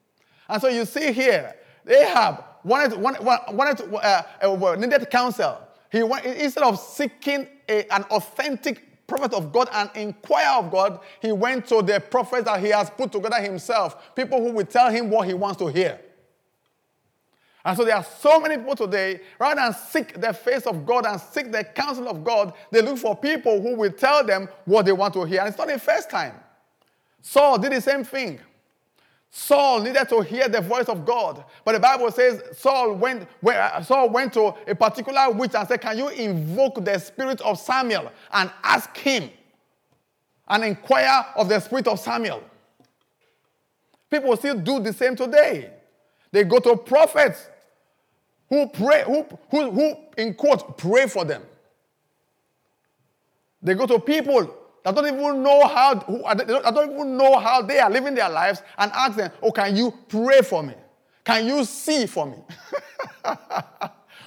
And 0.49 0.61
so 0.61 0.67
you 0.67 0.85
see 0.85 1.11
here, 1.11 1.55
Ahab 1.87 2.43
wanted, 2.63 2.99
wanted, 2.99 3.23
wanted 3.23 3.93
uh, 3.93 4.23
uh, 4.41 4.75
needed 4.75 5.09
counsel. 5.09 5.59
He 5.91 5.99
instead 5.99 6.63
of 6.63 6.79
seeking 6.79 7.47
a, 7.67 7.93
an 7.93 8.03
authentic 8.03 8.90
prophet 9.11 9.33
of 9.33 9.51
God 9.51 9.67
and 9.73 9.89
inquire 9.95 10.59
of 10.59 10.71
God, 10.71 10.99
he 11.21 11.31
went 11.31 11.67
to 11.67 11.81
the 11.81 11.99
prophets 11.99 12.45
that 12.45 12.59
he 12.59 12.69
has 12.69 12.89
put 12.89 13.11
together 13.11 13.41
himself, 13.41 14.15
people 14.15 14.41
who 14.41 14.51
will 14.53 14.65
tell 14.65 14.89
him 14.89 15.09
what 15.09 15.27
he 15.27 15.33
wants 15.33 15.57
to 15.57 15.67
hear. 15.67 15.99
And 17.63 17.77
so 17.77 17.85
there 17.85 17.95
are 17.95 18.03
so 18.03 18.39
many 18.39 18.57
people 18.57 18.75
today, 18.75 19.19
rather 19.39 19.61
than 19.61 19.73
seek 19.73 20.19
the 20.19 20.33
face 20.33 20.65
of 20.65 20.85
God 20.85 21.05
and 21.05 21.21
seek 21.21 21.51
the 21.51 21.63
counsel 21.63 22.07
of 22.07 22.23
God, 22.23 22.53
they 22.71 22.81
look 22.81 22.97
for 22.97 23.15
people 23.15 23.61
who 23.61 23.75
will 23.75 23.91
tell 23.91 24.25
them 24.25 24.49
what 24.65 24.85
they 24.85 24.91
want 24.91 25.13
to 25.13 25.23
hear. 25.25 25.41
And 25.41 25.49
it's 25.49 25.57
not 25.57 25.67
the 25.67 25.77
first 25.77 26.09
time. 26.09 26.33
Saul 27.21 27.59
did 27.59 27.71
the 27.71 27.81
same 27.81 28.03
thing. 28.03 28.39
Saul 29.33 29.79
needed 29.79 30.09
to 30.09 30.19
hear 30.21 30.49
the 30.49 30.59
voice 30.59 30.89
of 30.89 31.05
God. 31.05 31.45
But 31.63 31.71
the 31.71 31.79
Bible 31.79 32.11
says 32.11 32.43
Saul 32.57 32.95
went, 32.95 33.25
uh, 33.47 33.81
Saul 33.81 34.09
went 34.09 34.33
to 34.33 34.53
a 34.67 34.75
particular 34.75 35.31
witch 35.31 35.55
and 35.55 35.65
said, 35.65 35.79
Can 35.79 35.97
you 35.97 36.09
invoke 36.09 36.83
the 36.83 36.99
spirit 36.99 37.39
of 37.39 37.57
Samuel 37.57 38.11
and 38.33 38.51
ask 38.61 38.95
him 38.97 39.29
and 40.49 40.65
inquire 40.65 41.25
of 41.37 41.47
the 41.47 41.61
spirit 41.61 41.87
of 41.87 41.97
Samuel? 41.97 42.43
People 44.09 44.35
still 44.35 44.55
do 44.55 44.81
the 44.81 44.91
same 44.91 45.15
today. 45.15 45.71
They 46.33 46.43
go 46.43 46.59
to 46.59 46.75
prophets 46.75 47.47
who 48.49 48.67
pray, 48.67 49.03
who, 49.05 49.25
who, 49.49 49.71
who 49.71 49.95
in 50.17 50.33
quote, 50.33 50.77
pray 50.77 51.07
for 51.07 51.23
them. 51.23 51.43
They 53.61 53.75
go 53.75 53.85
to 53.85 53.97
people 53.97 54.53
that 54.83 54.95
don't 54.95 55.07
even 55.07 55.43
know 55.43 55.67
how, 55.67 56.23
I 56.25 56.33
don't 56.33 56.93
even 56.93 57.17
know 57.17 57.37
how 57.37 57.61
they 57.61 57.79
are 57.79 57.89
living 57.89 58.15
their 58.15 58.29
lives 58.29 58.63
and 58.77 58.91
ask 58.93 59.15
them, 59.17 59.31
oh, 59.41 59.51
can 59.51 59.75
you 59.75 59.93
pray 60.07 60.41
for 60.41 60.63
me? 60.63 60.73
Can 61.23 61.45
you 61.45 61.63
see 61.65 62.07
for 62.07 62.25
me? 62.25 62.37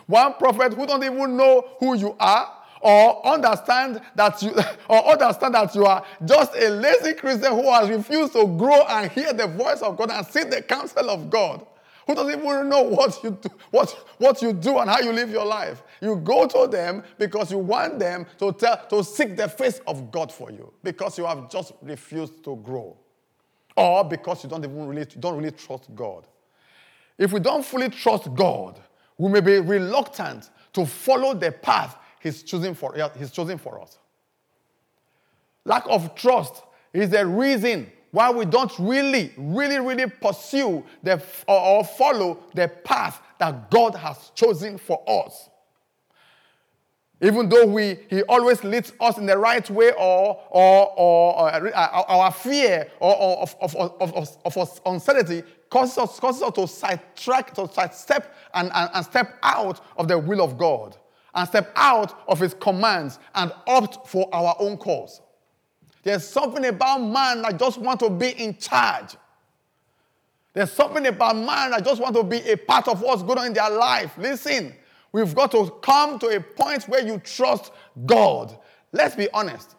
One 0.06 0.34
prophet 0.34 0.74
who 0.74 0.86
don't 0.86 1.02
even 1.02 1.36
know 1.36 1.76
who 1.80 1.96
you 1.96 2.14
are 2.20 2.52
or 2.80 3.26
understand 3.26 4.00
that 4.14 4.42
you 4.42 4.54
or 4.88 5.10
understand 5.10 5.54
that 5.54 5.74
you 5.74 5.86
are 5.86 6.04
just 6.24 6.54
a 6.54 6.68
lazy 6.68 7.14
Christian 7.14 7.52
who 7.52 7.72
has 7.72 7.88
refused 7.88 8.34
to 8.34 8.46
grow 8.46 8.82
and 8.82 9.10
hear 9.10 9.32
the 9.32 9.46
voice 9.46 9.80
of 9.82 9.96
God 9.96 10.10
and 10.10 10.24
see 10.26 10.44
the 10.44 10.62
counsel 10.62 11.10
of 11.10 11.30
God 11.30 11.66
who 12.06 12.14
doesn't 12.14 12.38
even 12.38 12.68
know 12.68 12.82
what 12.82 13.22
you 13.22 13.30
do, 13.40 13.48
what, 13.70 13.90
what 14.18 14.42
you 14.42 14.52
do 14.52 14.78
and 14.78 14.90
how 14.90 15.00
you 15.00 15.12
live 15.12 15.30
your 15.30 15.46
life. 15.46 15.82
You 16.00 16.16
go 16.16 16.46
to 16.46 16.66
them 16.66 17.02
because 17.18 17.50
you 17.50 17.58
want 17.58 17.98
them 17.98 18.26
to 18.38 18.52
tell 18.52 18.86
to 18.90 19.02
seek 19.02 19.36
the 19.36 19.48
face 19.48 19.80
of 19.86 20.10
God 20.10 20.32
for 20.32 20.50
you 20.50 20.72
because 20.82 21.16
you 21.18 21.24
have 21.24 21.50
just 21.50 21.72
refused 21.82 22.44
to 22.44 22.56
grow. 22.56 22.96
Or 23.76 24.04
because 24.04 24.44
you 24.44 24.50
don't 24.50 24.64
even 24.64 24.86
really, 24.86 25.04
don't 25.18 25.36
really 25.36 25.50
trust 25.50 25.94
God. 25.94 26.26
If 27.18 27.32
we 27.32 27.40
don't 27.40 27.64
fully 27.64 27.88
trust 27.88 28.32
God, 28.34 28.78
we 29.18 29.30
may 29.30 29.40
be 29.40 29.58
reluctant 29.58 30.50
to 30.72 30.84
follow 30.86 31.34
the 31.34 31.52
path 31.52 31.96
He's 32.24 32.42
choosing 32.42 32.74
for, 32.74 32.94
he's 33.18 33.30
choosing 33.30 33.58
for 33.58 33.82
us. 33.82 33.98
Lack 35.66 35.84
of 35.86 36.14
trust 36.14 36.62
is 36.90 37.10
the 37.10 37.26
reason 37.26 37.92
why 38.14 38.30
we 38.30 38.44
don't 38.44 38.70
really, 38.78 39.32
really, 39.36 39.80
really 39.80 40.08
pursue 40.08 40.84
the, 41.02 41.20
or 41.48 41.84
follow 41.84 42.38
the 42.54 42.68
path 42.68 43.20
that 43.40 43.68
God 43.72 43.96
has 43.96 44.30
chosen 44.36 44.78
for 44.78 45.02
us. 45.08 45.50
Even 47.20 47.48
though 47.48 47.66
we, 47.66 47.98
He 48.08 48.22
always 48.22 48.62
leads 48.62 48.92
us 49.00 49.18
in 49.18 49.26
the 49.26 49.36
right 49.36 49.68
way, 49.68 49.90
or, 49.98 50.40
or, 50.50 50.94
or 50.96 51.52
uh, 51.74 52.04
our 52.06 52.30
fear 52.30 52.88
or, 53.00 53.16
or 53.16 53.42
of, 53.42 53.56
of, 53.60 53.74
of, 53.74 54.14
of, 54.14 54.56
of 54.58 54.80
uncertainty 54.86 55.42
causes 55.68 55.98
us, 55.98 56.20
causes 56.20 56.42
us 56.42 56.52
to 56.52 56.68
sidetrack, 56.68 57.52
to 57.54 57.68
sidestep 57.72 58.32
and, 58.54 58.70
and, 58.72 58.90
and 58.94 59.04
step 59.04 59.38
out 59.42 59.80
of 59.96 60.06
the 60.06 60.16
will 60.16 60.40
of 60.40 60.56
God 60.56 60.96
and 61.34 61.48
step 61.48 61.72
out 61.74 62.16
of 62.28 62.38
His 62.38 62.54
commands 62.54 63.18
and 63.34 63.52
opt 63.66 64.06
for 64.06 64.32
our 64.32 64.54
own 64.60 64.76
cause. 64.76 65.20
There's 66.04 66.28
something 66.28 66.64
about 66.66 66.98
man 66.98 67.42
that 67.42 67.58
just 67.58 67.78
want 67.78 67.98
to 68.00 68.10
be 68.10 68.28
in 68.28 68.56
charge. 68.58 69.16
There's 70.52 70.70
something 70.70 71.04
about 71.06 71.34
man 71.34 71.70
that 71.70 71.82
just 71.82 72.00
want 72.00 72.14
to 72.14 72.22
be 72.22 72.38
a 72.50 72.56
part 72.56 72.86
of 72.88 73.00
what's 73.00 73.22
going 73.22 73.38
on 73.38 73.46
in 73.46 73.52
their 73.54 73.70
life. 73.70 74.12
Listen, 74.18 74.74
we've 75.10 75.34
got 75.34 75.50
to 75.52 75.70
come 75.82 76.18
to 76.20 76.28
a 76.28 76.40
point 76.40 76.84
where 76.84 77.04
you 77.04 77.18
trust 77.18 77.72
God. 78.04 78.56
Let's 78.92 79.16
be 79.16 79.28
honest. 79.32 79.74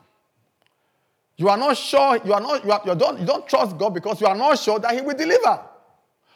You 1.38 1.48
are 1.50 1.58
not 1.58 1.78
sure, 1.78 2.20
you 2.26 2.34
are 2.34 2.42
not, 2.42 2.66
you, 2.66 2.72
are, 2.72 2.82
you, 2.86 2.96
don't, 2.96 3.20
you 3.20 3.26
don't 3.26 3.48
trust 3.48 3.78
God 3.78 3.94
because 3.94 4.20
you 4.20 4.28
are 4.28 4.36
not 4.36 4.58
sure 4.58 4.80
that 4.80 4.96
He 4.96 5.02
will 5.02 5.16
deliver. 5.16 5.62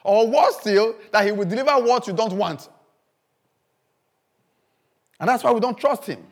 Or 0.03 0.27
worse 0.27 0.58
still, 0.60 0.96
that 1.12 1.25
He 1.25 1.31
will 1.31 1.46
deliver 1.46 1.72
what 1.84 2.05
you 2.05 2.13
don't 2.13 2.34
want. 2.34 2.69
And 5.19 5.27
that's 5.27 5.43
why 5.43 5.51
we 5.51 5.60
don't 5.60 5.77
trust 5.77 6.05
Him. 6.05 6.24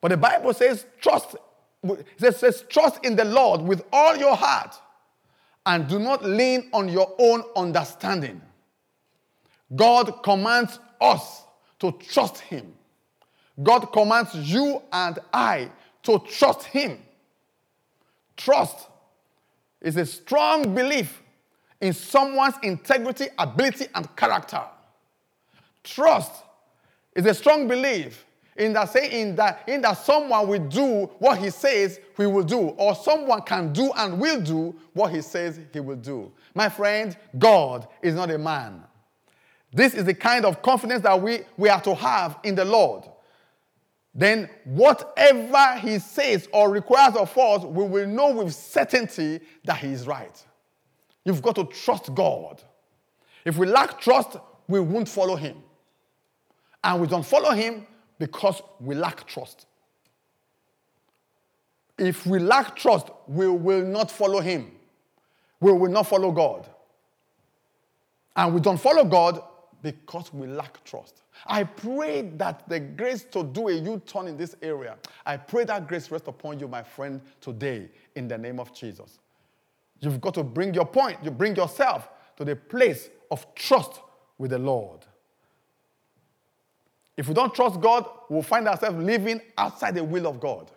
But 0.00 0.08
the 0.08 0.16
Bible 0.16 0.52
says, 0.52 0.86
trust 1.00 1.36
it 1.82 2.36
says, 2.36 2.64
trust 2.68 3.04
in 3.04 3.16
the 3.16 3.24
Lord 3.24 3.62
with 3.62 3.84
all 3.92 4.16
your 4.16 4.34
heart 4.34 4.74
and 5.66 5.86
do 5.88 5.98
not 5.98 6.24
lean 6.24 6.70
on 6.72 6.88
your 6.88 7.14
own 7.18 7.44
understanding. 7.54 8.40
God 9.74 10.22
commands 10.22 10.78
us 11.00 11.44
to 11.78 11.92
trust 11.92 12.38
Him. 12.38 12.74
God 13.62 13.92
commands 13.92 14.34
you 14.34 14.82
and 14.92 15.18
I 15.32 15.70
to 16.04 16.18
trust 16.20 16.64
Him. 16.64 16.98
Trust 18.36 18.88
is 19.80 19.96
a 19.96 20.06
strong 20.06 20.74
belief 20.74 21.22
in 21.80 21.92
someone's 21.92 22.54
integrity, 22.62 23.26
ability, 23.38 23.86
and 23.94 24.14
character. 24.16 24.62
Trust 25.84 26.32
is 27.14 27.26
a 27.26 27.34
strong 27.34 27.68
belief 27.68 28.24
in 28.58 28.72
that 28.72 28.92
saying 28.92 29.36
that 29.36 29.62
in 29.68 29.80
that 29.82 29.94
someone 29.94 30.48
will 30.48 30.66
do 30.68 31.06
what 31.18 31.38
he 31.38 31.48
says 31.50 32.00
he 32.16 32.26
will 32.26 32.42
do 32.42 32.58
or 32.58 32.94
someone 32.94 33.40
can 33.42 33.72
do 33.72 33.92
and 33.96 34.20
will 34.20 34.40
do 34.40 34.74
what 34.92 35.12
he 35.12 35.22
says 35.22 35.60
he 35.72 35.80
will 35.80 35.96
do. 35.96 36.30
My 36.54 36.68
friend 36.68 37.16
god 37.38 37.88
is 38.02 38.14
not 38.14 38.30
a 38.30 38.38
man. 38.38 38.82
This 39.72 39.94
is 39.94 40.04
the 40.04 40.14
kind 40.14 40.44
of 40.44 40.60
confidence 40.62 41.02
that 41.02 41.20
we, 41.20 41.40
we 41.56 41.68
are 41.68 41.80
to 41.82 41.94
have 41.94 42.38
in 42.42 42.54
the 42.54 42.64
lord. 42.64 43.04
Then 44.14 44.50
whatever 44.64 45.78
he 45.78 45.98
says 46.00 46.48
or 46.52 46.70
requires 46.70 47.14
of 47.14 47.36
us 47.38 47.64
we 47.64 47.84
will 47.84 48.08
know 48.08 48.32
with 48.32 48.54
certainty 48.54 49.40
that 49.64 49.78
he 49.78 49.88
is 49.88 50.06
right. 50.06 50.44
You've 51.24 51.42
got 51.42 51.54
to 51.56 51.64
trust 51.64 52.12
god. 52.14 52.62
If 53.44 53.56
we 53.56 53.66
lack 53.66 54.00
trust 54.00 54.36
we 54.66 54.80
won't 54.80 55.08
follow 55.08 55.36
him. 55.36 55.62
And 56.82 57.00
we 57.00 57.06
don't 57.06 57.26
follow 57.26 57.50
him 57.52 57.86
because 58.18 58.62
we 58.80 58.94
lack 58.94 59.26
trust. 59.26 59.66
If 61.96 62.26
we 62.26 62.38
lack 62.38 62.76
trust, 62.76 63.08
we 63.26 63.48
will 63.48 63.84
not 63.84 64.10
follow 64.10 64.40
Him. 64.40 64.72
We 65.60 65.72
will 65.72 65.90
not 65.90 66.06
follow 66.06 66.30
God. 66.30 66.68
And 68.36 68.54
we 68.54 68.60
don't 68.60 68.80
follow 68.80 69.04
God 69.04 69.42
because 69.82 70.32
we 70.32 70.46
lack 70.46 70.82
trust. 70.84 71.22
I 71.46 71.64
pray 71.64 72.22
that 72.36 72.68
the 72.68 72.80
grace 72.80 73.24
to 73.32 73.44
do 73.44 73.68
a 73.68 73.72
U 73.72 74.02
turn 74.06 74.28
in 74.28 74.36
this 74.36 74.56
area, 74.62 74.96
I 75.24 75.36
pray 75.36 75.64
that 75.64 75.86
grace 75.86 76.10
rest 76.10 76.28
upon 76.28 76.58
you, 76.58 76.68
my 76.68 76.82
friend, 76.82 77.20
today 77.40 77.88
in 78.14 78.28
the 78.28 78.38
name 78.38 78.60
of 78.60 78.72
Jesus. 78.72 79.18
You've 80.00 80.20
got 80.20 80.34
to 80.34 80.44
bring 80.44 80.74
your 80.74 80.86
point, 80.86 81.18
you 81.22 81.30
bring 81.30 81.56
yourself 81.56 82.08
to 82.36 82.44
the 82.44 82.54
place 82.54 83.10
of 83.30 83.46
trust 83.54 84.00
with 84.38 84.50
the 84.50 84.58
Lord. 84.58 85.00
If 87.18 87.26
we 87.26 87.34
don't 87.34 87.52
trust 87.52 87.80
God, 87.80 88.08
we'll 88.28 88.42
find 88.42 88.68
ourselves 88.68 88.96
living 88.96 89.40
outside 89.58 89.96
the 89.96 90.04
will 90.04 90.28
of 90.28 90.38
God. 90.38 90.70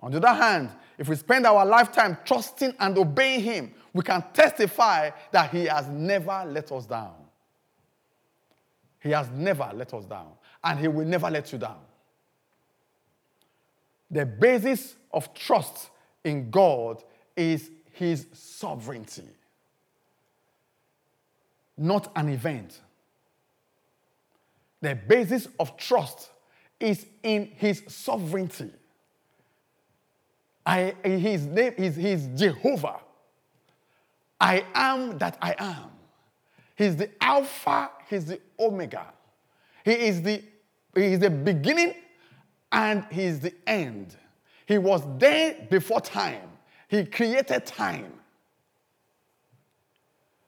On 0.00 0.12
the 0.12 0.18
other 0.18 0.34
hand, 0.38 0.68
if 0.98 1.08
we 1.08 1.16
spend 1.16 1.46
our 1.46 1.64
lifetime 1.64 2.18
trusting 2.26 2.74
and 2.78 2.98
obeying 2.98 3.40
Him, 3.40 3.74
we 3.94 4.02
can 4.02 4.22
testify 4.34 5.10
that 5.32 5.50
He 5.50 5.64
has 5.64 5.88
never 5.88 6.44
let 6.46 6.70
us 6.72 6.84
down. 6.84 7.14
He 9.02 9.12
has 9.12 9.30
never 9.30 9.70
let 9.72 9.94
us 9.94 10.04
down, 10.04 10.32
and 10.62 10.78
He 10.78 10.88
will 10.88 11.06
never 11.06 11.30
let 11.30 11.50
you 11.52 11.58
down. 11.58 11.80
The 14.10 14.26
basis 14.26 14.94
of 15.10 15.32
trust 15.32 15.88
in 16.22 16.50
God 16.50 17.02
is 17.34 17.70
His 17.92 18.26
sovereignty, 18.34 19.24
not 21.78 22.12
an 22.14 22.28
event. 22.28 22.78
The 24.80 24.94
basis 24.94 25.48
of 25.58 25.76
trust 25.76 26.30
is 26.78 27.06
in 27.22 27.50
his 27.56 27.82
sovereignty. 27.88 28.70
I, 30.64 30.94
his 31.04 31.46
name 31.46 31.74
is 31.76 31.96
he's 31.96 32.26
Jehovah. 32.28 33.00
I 34.40 34.64
am 34.74 35.18
that 35.18 35.36
I 35.42 35.54
am. 35.58 35.90
He's 36.76 36.96
the 36.96 37.10
Alpha, 37.20 37.90
he's 38.08 38.24
the 38.24 38.40
Omega. 38.58 39.06
He 39.84 39.92
is 39.92 40.22
the, 40.22 40.42
he 40.94 41.04
is 41.04 41.18
the 41.18 41.30
beginning 41.30 41.94
and 42.72 43.04
he 43.10 43.24
is 43.24 43.40
the 43.40 43.52
end. 43.66 44.16
He 44.64 44.78
was 44.78 45.02
there 45.18 45.56
before 45.68 46.00
time. 46.00 46.48
He 46.88 47.04
created 47.04 47.66
time. 47.66 48.12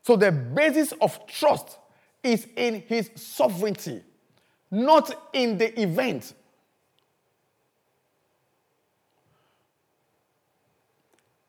So 0.02 0.16
the 0.16 0.32
basis 0.32 0.92
of 1.00 1.26
trust 1.26 1.78
is 2.22 2.46
in 2.56 2.82
his 2.86 3.10
sovereignty 3.14 4.02
not 4.72 5.28
in 5.34 5.58
the 5.58 5.80
event. 5.80 6.32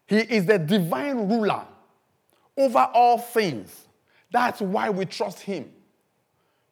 He 0.06 0.18
is 0.18 0.46
the 0.46 0.60
divine 0.60 1.30
ruler 1.30 1.64
over 2.58 2.90
all 2.94 3.18
things. 3.18 3.88
That's 4.30 4.60
why 4.60 4.90
we 4.90 5.06
trust 5.06 5.40
him. 5.40 5.72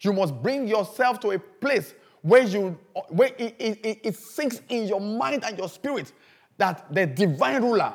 You 0.01 0.13
must 0.13 0.39
bring 0.43 0.67
yourself 0.67 1.19
to 1.21 1.31
a 1.31 1.39
place 1.39 1.93
where, 2.21 2.43
you, 2.43 2.77
where 3.09 3.31
it, 3.37 3.55
it, 3.57 3.99
it 4.03 4.15
sinks 4.15 4.61
in 4.67 4.87
your 4.87 4.99
mind 4.99 5.45
and 5.45 5.57
your 5.57 5.69
spirit 5.69 6.11
that 6.57 6.93
the 6.93 7.05
divine 7.05 7.63
ruler 7.63 7.93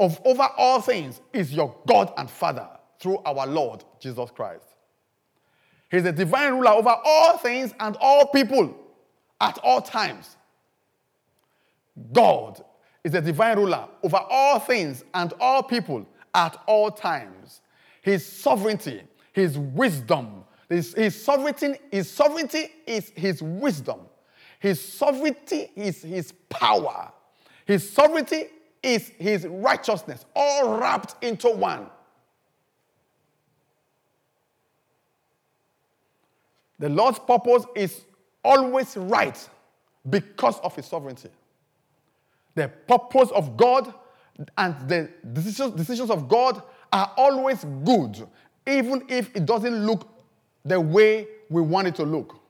of 0.00 0.20
over 0.24 0.48
all 0.56 0.80
things 0.80 1.20
is 1.32 1.52
your 1.52 1.74
God 1.86 2.12
and 2.16 2.30
Father 2.30 2.68
through 2.98 3.18
our 3.18 3.46
Lord 3.46 3.84
Jesus 4.00 4.30
Christ. 4.30 4.67
He's 5.90 6.04
a 6.04 6.12
divine 6.12 6.54
ruler 6.54 6.70
over 6.70 6.94
all 7.04 7.38
things 7.38 7.74
and 7.80 7.96
all 8.00 8.26
people 8.26 8.74
at 9.40 9.58
all 9.58 9.80
times. 9.80 10.36
God 12.12 12.62
is 13.04 13.14
a 13.14 13.20
divine 13.20 13.56
ruler 13.56 13.88
over 14.02 14.18
all 14.30 14.58
things 14.58 15.04
and 15.14 15.32
all 15.40 15.62
people 15.62 16.06
at 16.34 16.56
all 16.66 16.90
times. 16.90 17.62
His 18.02 18.24
sovereignty, 18.24 19.02
his 19.32 19.58
wisdom, 19.58 20.44
his, 20.68 20.94
his 20.94 21.20
sovereignty, 21.20 21.74
his 21.90 22.10
sovereignty 22.10 22.70
is 22.86 23.10
his 23.16 23.42
wisdom. 23.42 24.00
His 24.60 24.80
sovereignty 24.80 25.70
is 25.74 26.02
his 26.02 26.32
power. 26.50 27.10
His 27.64 27.88
sovereignty 27.88 28.48
is 28.82 29.08
his 29.18 29.46
righteousness, 29.46 30.24
all 30.34 30.78
wrapped 30.78 31.22
into 31.24 31.48
one. 31.50 31.86
The 36.78 36.88
Lord's 36.88 37.18
purpose 37.18 37.64
is 37.74 38.04
always 38.44 38.96
right 38.96 39.48
because 40.08 40.58
of 40.60 40.74
his 40.76 40.86
sovereignty. 40.86 41.28
The 42.54 42.68
purpose 42.68 43.30
of 43.30 43.56
God 43.56 43.92
and 44.56 44.88
the 44.88 45.10
decisions, 45.32 46.10
of 46.10 46.28
God 46.28 46.62
are 46.92 47.12
always 47.16 47.64
good, 47.84 48.26
even 48.66 49.04
if 49.08 49.34
it 49.34 49.46
doesn't 49.46 49.86
look 49.86 50.08
the 50.64 50.80
way 50.80 51.26
we 51.50 51.62
want 51.62 51.88
it 51.88 51.94
to 51.96 52.04
look. 52.04 52.40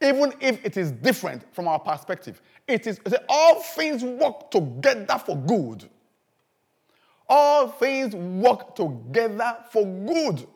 Even 0.00 0.32
if 0.40 0.64
it 0.64 0.76
is 0.76 0.90
different 0.92 1.42
from 1.54 1.68
our 1.68 1.78
perspective. 1.78 2.40
It 2.66 2.86
is 2.86 3.00
all 3.28 3.60
things 3.60 4.02
work 4.02 4.50
together 4.50 5.20
for 5.24 5.36
good. 5.36 5.88
All 7.28 7.68
things 7.68 8.14
work 8.14 8.74
together 8.74 9.58
for 9.70 9.84
good. 9.84 10.46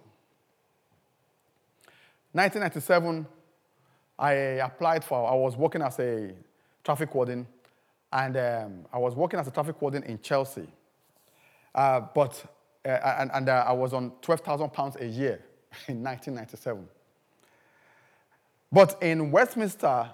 1997, 2.35 3.27
I 4.19 4.33
applied 4.33 5.05
for, 5.05 5.31
I 5.31 5.35
was 5.37 5.57
working 5.57 5.83
as 5.83 6.01
a 6.01 6.33
traffic 6.83 7.15
warden, 7.15 7.47
and 8.13 8.37
um, 8.37 8.87
I 8.93 8.99
was 8.99 9.15
working 9.15 9.39
as 9.39 9.47
a 9.47 9.53
traffic 9.53 9.81
warden 9.81 10.03
in 10.03 10.21
Chelsea. 10.21 10.67
Uh, 11.73 12.01
but, 12.13 12.45
uh, 12.85 12.89
and, 13.21 13.31
and 13.33 13.49
uh, 13.49 13.65
I 13.69 13.73
was 13.73 13.93
on 13.93 14.13
12,000 14.21 14.73
pounds 14.73 14.97
a 14.97 15.07
year 15.07 15.45
in 15.89 16.03
1997. 16.03 16.89
But 18.73 19.01
in 19.01 19.31
Westminster, 19.31 20.11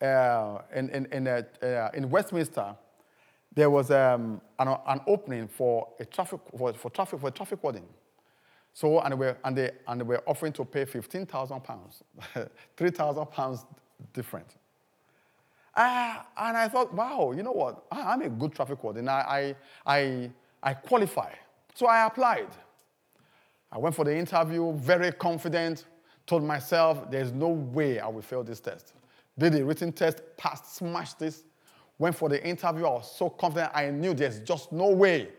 uh, 0.00 0.58
in, 0.72 0.90
in, 0.90 1.06
in, 1.06 1.26
uh, 1.26 1.42
uh, 1.60 1.90
in, 1.92 2.08
Westminster, 2.08 2.76
there 3.52 3.68
was 3.68 3.90
um, 3.90 4.40
an, 4.60 4.76
an, 4.86 5.00
opening 5.08 5.48
for 5.48 5.88
a 5.98 6.04
traffic 6.04 6.38
for, 6.56 6.72
for 6.74 6.88
traffic 6.90 7.18
for 7.18 7.32
traffic 7.32 7.60
warden. 7.64 7.82
So, 8.78 9.00
and, 9.00 9.18
we're, 9.18 9.36
and, 9.42 9.58
they, 9.58 9.72
and 9.88 10.06
were 10.06 10.22
offering 10.24 10.52
to 10.52 10.64
pay 10.64 10.84
15,000 10.84 11.64
pounds, 11.64 12.04
3,000 12.76 13.26
pounds 13.26 13.66
different. 14.12 14.54
Uh, 15.74 16.18
and 16.36 16.56
I 16.56 16.68
thought, 16.68 16.94
wow, 16.94 17.32
you 17.36 17.42
know 17.42 17.50
what? 17.50 17.86
I, 17.90 18.14
am 18.14 18.22
a 18.22 18.28
good 18.28 18.54
traffic 18.54 18.80
warden. 18.84 19.08
I, 19.08 19.56
I, 19.84 19.94
I, 19.98 20.30
I 20.62 20.74
qualify. 20.74 21.32
So 21.74 21.88
I 21.88 22.06
applied. 22.06 22.50
I 23.72 23.78
went 23.78 23.96
for 23.96 24.04
the 24.04 24.16
interview, 24.16 24.72
very 24.74 25.10
confident, 25.10 25.86
told 26.24 26.44
myself, 26.44 27.10
there's 27.10 27.32
no 27.32 27.48
way 27.48 27.98
I 27.98 28.06
will 28.06 28.22
fail 28.22 28.44
this 28.44 28.60
test. 28.60 28.92
Did 29.36 29.54
the 29.54 29.64
written 29.64 29.90
test, 29.90 30.22
passed, 30.36 30.76
smashed 30.76 31.18
this. 31.18 31.42
Went 31.98 32.14
for 32.14 32.28
the 32.28 32.40
interview, 32.46 32.86
I 32.86 32.90
was 32.90 33.10
so 33.10 33.28
confident, 33.28 33.72
I 33.74 33.90
knew 33.90 34.14
there's 34.14 34.38
just 34.38 34.70
no 34.70 34.90
way. 34.90 35.30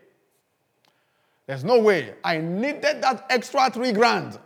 There's 1.49 1.63
no 1.63 1.79
way. 1.79 2.13
I 2.23 2.37
needed 2.37 3.01
that 3.01 3.25
extra 3.27 3.71
three 3.71 3.91
grand. 3.91 4.37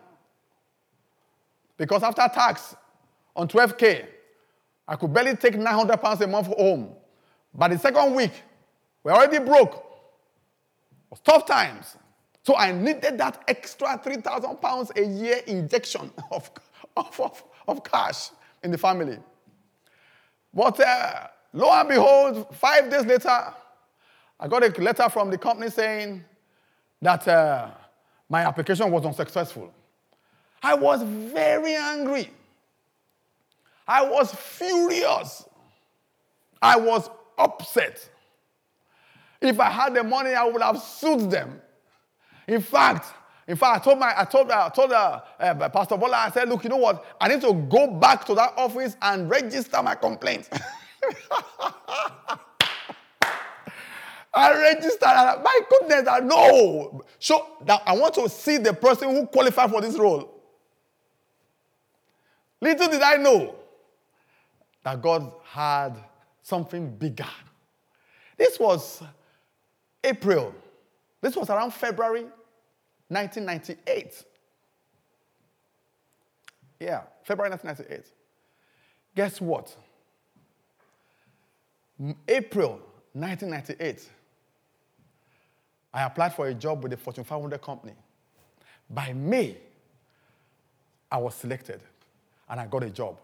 Because 1.75 2.01
after 2.01 2.25
tax 2.33 2.77
on 3.35 3.49
12K, 3.49 4.05
I 4.87 4.95
could 4.95 5.13
barely 5.13 5.35
take 5.35 5.57
900 5.57 5.97
pounds 5.97 6.21
a 6.21 6.27
month 6.27 6.47
home. 6.47 6.93
But 7.53 7.71
the 7.71 7.77
second 7.77 8.15
week, 8.15 8.31
we're 9.03 9.11
already 9.11 9.39
broke. 9.39 9.73
It 9.73 11.09
was 11.09 11.19
tough 11.19 11.45
times. 11.45 11.97
So 12.41 12.55
I 12.55 12.71
needed 12.71 13.17
that 13.17 13.43
extra 13.49 13.99
3,000 14.01 14.61
pounds 14.61 14.93
a 14.95 15.03
year 15.03 15.41
injection 15.45 16.09
of, 16.31 16.49
of, 16.95 17.19
of, 17.19 17.43
of 17.67 17.83
cash 17.83 18.29
in 18.63 18.71
the 18.71 18.77
family. 18.77 19.17
But 20.53 20.79
uh, 20.79 21.27
lo 21.51 21.69
and 21.69 21.89
behold, 21.89 22.55
five 22.55 22.89
days 22.89 23.05
later, 23.05 23.53
I 24.39 24.47
got 24.47 24.63
a 24.63 24.81
letter 24.81 25.09
from 25.09 25.29
the 25.31 25.37
company 25.37 25.69
saying, 25.69 26.23
that 27.03 27.27
uh, 27.27 27.69
my 28.29 28.45
application 28.45 28.89
was 28.89 29.05
unsuccessful. 29.05 29.73
I 30.61 30.73
was 30.73 31.03
very 31.03 31.75
angry. 31.75 32.29
I 33.87 34.03
was 34.05 34.33
furious. 34.33 35.45
I 36.61 36.77
was 36.77 37.09
upset. 37.37 38.09
If 39.41 39.59
I 39.59 39.69
had 39.69 39.93
the 39.93 40.03
money, 40.03 40.31
I 40.31 40.45
would 40.45 40.61
have 40.61 40.81
sued 40.81 41.29
them. 41.29 41.61
In 42.47 42.61
fact, 42.61 43.13
in 43.45 43.57
fact, 43.57 43.81
I 43.81 43.83
told 43.83 43.99
my, 43.99 44.13
I 44.17 44.23
told, 44.23 44.49
I 44.49 44.69
told 44.69 44.93
uh, 44.93 45.19
uh, 45.37 45.69
Pastor 45.69 45.97
Bola, 45.97 46.15
I 46.15 46.31
said, 46.31 46.47
look, 46.47 46.63
you 46.63 46.69
know 46.69 46.77
what? 46.77 47.05
I 47.19 47.27
need 47.27 47.41
to 47.41 47.53
go 47.53 47.87
back 47.87 48.23
to 48.25 48.35
that 48.35 48.53
office 48.55 48.95
and 49.01 49.29
register 49.29 49.83
my 49.83 49.95
complaint. 49.95 50.47
I 54.33 54.51
registered. 54.59 55.01
My 55.01 55.59
goodness, 55.69 56.07
I 56.09 56.19
know. 56.19 57.03
So 57.19 57.47
now 57.65 57.81
I 57.85 57.95
want 57.95 58.15
to 58.15 58.27
see 58.27 58.57
the 58.57 58.73
person 58.73 59.09
who 59.09 59.27
qualified 59.27 59.69
for 59.69 59.81
this 59.81 59.97
role. 59.97 60.29
Little 62.59 62.87
did 62.87 63.01
I 63.01 63.17
know 63.17 63.55
that 64.83 65.01
God 65.01 65.31
had 65.45 65.97
something 66.41 66.95
bigger. 66.95 67.27
This 68.37 68.59
was 68.59 69.03
April. 70.03 70.53
This 71.21 71.35
was 71.35 71.49
around 71.49 71.73
February 71.73 72.25
1998. 73.09 74.23
Yeah, 76.79 77.01
February 77.23 77.51
1998. 77.51 78.11
Guess 79.15 79.39
what? 79.39 79.75
April 82.27 82.79
1998 83.13 84.09
I 85.93 86.03
applied 86.03 86.33
for 86.33 86.47
a 86.47 86.53
job 86.53 86.83
with 86.83 86.93
a 86.93 86.97
Fortune 86.97 87.23
500 87.23 87.61
company. 87.61 87.93
By 88.89 89.13
May, 89.13 89.57
I 91.11 91.17
was 91.17 91.35
selected 91.35 91.81
and 92.49 92.59
I 92.59 92.65
got 92.65 92.83
a 92.83 92.89
job. 92.89 93.19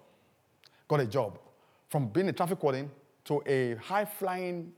Got 0.87 0.99
a 0.99 1.05
job 1.05 1.39
from 1.89 2.07
being 2.07 2.29
a 2.29 2.33
traffic 2.33 2.61
warden 2.61 2.89
to 3.25 3.41
a 3.45 3.75
high 3.75 4.05
flying 4.05 4.71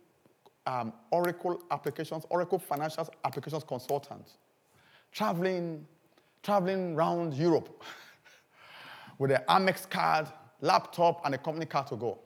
um, 0.65 0.93
Oracle 1.11 1.61
applications, 1.71 2.25
Oracle 2.29 2.59
financial 2.59 3.07
applications 3.25 3.63
consultant, 3.63 4.37
traveling, 5.11 5.85
traveling 6.43 6.95
around 6.95 7.33
Europe 7.33 7.83
with 9.17 9.31
an 9.31 9.41
Amex 9.49 9.89
card, 9.89 10.27
laptop, 10.61 11.25
and 11.25 11.35
a 11.35 11.37
company 11.37 11.65
car 11.65 11.83
to 11.85 11.95
go. 11.95 12.19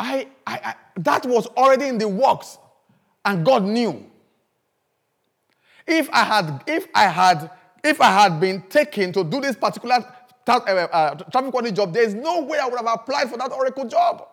I, 0.00 0.28
I, 0.46 0.54
I, 0.64 0.74
that 0.96 1.26
was 1.26 1.46
already 1.48 1.86
in 1.86 1.98
the 1.98 2.08
works, 2.08 2.56
and 3.22 3.44
God 3.44 3.64
knew. 3.64 4.06
If 5.86 6.08
I 6.10 6.24
had, 6.24 6.62
if 6.66 6.86
I 6.94 7.04
had, 7.04 7.50
if 7.84 8.00
I 8.00 8.10
had 8.10 8.40
been 8.40 8.62
taken 8.62 9.12
to 9.12 9.22
do 9.22 9.42
this 9.42 9.56
particular 9.56 10.02
uh, 10.46 10.52
uh, 10.52 11.14
traffic 11.16 11.52
warden 11.52 11.74
job, 11.74 11.92
there's 11.92 12.14
no 12.14 12.42
way 12.42 12.58
I 12.58 12.66
would 12.66 12.78
have 12.78 12.88
applied 12.88 13.28
for 13.28 13.36
that 13.36 13.52
Oracle 13.52 13.84
job. 13.84 14.26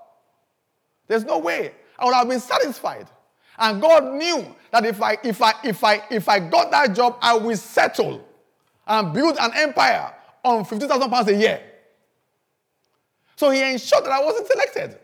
There's 1.05 1.25
no 1.25 1.39
way. 1.39 1.73
I 1.99 2.05
would 2.05 2.13
have 2.13 2.29
been 2.29 2.39
satisfied. 2.39 3.07
And 3.57 3.81
God 3.81 4.13
knew 4.13 4.55
that 4.71 4.85
if 4.85 5.01
I, 5.01 5.17
if 5.21 5.41
I, 5.41 5.53
if 5.65 5.83
I, 5.83 6.01
if 6.09 6.29
I 6.29 6.39
got 6.39 6.71
that 6.71 6.95
job, 6.95 7.17
I 7.21 7.33
will 7.35 7.57
settle 7.57 8.25
and 8.85 9.13
build 9.13 9.35
an 9.37 9.51
empire 9.55 10.13
on 10.43 10.63
50,000 10.63 11.09
pounds 11.09 11.27
a 11.27 11.35
year. 11.35 11.61
So 13.35 13.49
he 13.49 13.69
ensured 13.69 14.05
that 14.05 14.11
I 14.11 14.23
wasn't 14.23 14.47
selected. 14.47 14.99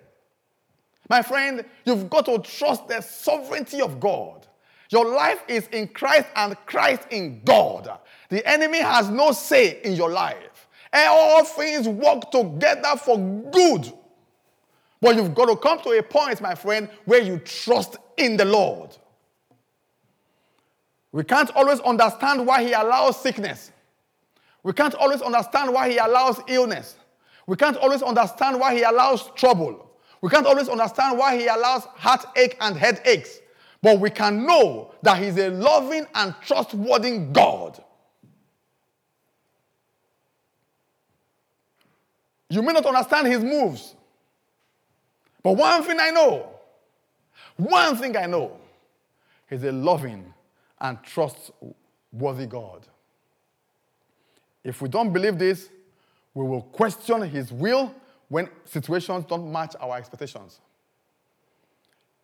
My 1.13 1.21
friend, 1.21 1.63
you've 1.85 2.09
got 2.09 2.25
to 2.25 2.39
trust 2.39 2.87
the 2.87 2.99
sovereignty 2.99 3.83
of 3.83 3.99
God. 3.99 4.47
Your 4.89 5.05
life 5.05 5.43
is 5.47 5.67
in 5.67 5.89
Christ 5.89 6.25
and 6.35 6.57
Christ 6.65 7.03
in 7.11 7.43
God. 7.45 7.99
The 8.29 8.43
enemy 8.49 8.79
has 8.79 9.11
no 9.11 9.31
say 9.31 9.79
in 9.83 9.93
your 9.93 10.09
life. 10.09 10.67
And 10.91 11.07
all 11.07 11.45
things 11.45 11.87
work 11.87 12.31
together 12.31 12.95
for 12.97 13.19
good. 13.51 13.93
But 15.01 15.15
you've 15.15 15.35
got 15.35 15.49
to 15.49 15.55
come 15.55 15.79
to 15.81 15.91
a 15.91 16.01
point, 16.01 16.41
my 16.41 16.55
friend, 16.55 16.89
where 17.05 17.21
you 17.21 17.37
trust 17.37 17.97
in 18.17 18.35
the 18.35 18.45
Lord. 18.45 18.97
We 21.11 21.23
can't 21.23 21.51
always 21.51 21.79
understand 21.81 22.47
why 22.47 22.63
He 22.63 22.73
allows 22.73 23.21
sickness. 23.21 23.71
We 24.63 24.73
can't 24.73 24.95
always 24.95 25.21
understand 25.21 25.75
why 25.75 25.91
He 25.91 25.97
allows 25.97 26.41
illness. 26.47 26.95
We 27.45 27.55
can't 27.55 27.77
always 27.77 28.01
understand 28.01 28.59
why 28.59 28.73
He 28.73 28.81
allows 28.81 29.29
trouble. 29.35 29.91
We 30.23 30.29
can't 30.29 30.45
always 30.45 30.69
understand 30.69 31.17
why 31.17 31.37
He 31.37 31.47
allows 31.47 31.83
heartache 31.95 32.55
and 32.61 32.77
headaches. 32.77 33.41
But 33.81 33.99
we 33.99 34.09
can 34.09 34.45
know 34.45 34.93
that 35.01 35.21
He's 35.21 35.37
a 35.37 35.49
loving 35.49 36.05
and 36.15 36.33
trustworthy 36.41 37.17
God. 37.17 37.83
You 42.49 42.61
may 42.61 42.71
not 42.71 42.85
understand 42.85 43.27
His 43.27 43.43
moves. 43.43 43.95
But 45.43 45.57
one 45.57 45.83
thing 45.83 45.97
I 45.99 46.11
know, 46.11 46.51
one 47.57 47.97
thing 47.97 48.15
I 48.15 48.25
know, 48.25 48.57
He's 49.49 49.65
a 49.65 49.73
loving 49.73 50.33
and 50.79 51.03
trustworthy 51.03 52.45
God. 52.47 52.87
If 54.63 54.81
we 54.81 54.87
don't 54.87 55.11
believe 55.11 55.37
this, 55.37 55.67
we 56.33 56.45
will 56.45 56.61
question 56.61 57.23
His 57.23 57.51
will 57.51 57.93
when 58.33 58.49
situations 58.65 59.25
don't 59.25 59.51
match 59.51 59.75
our 59.79 59.95
expectations. 59.95 60.59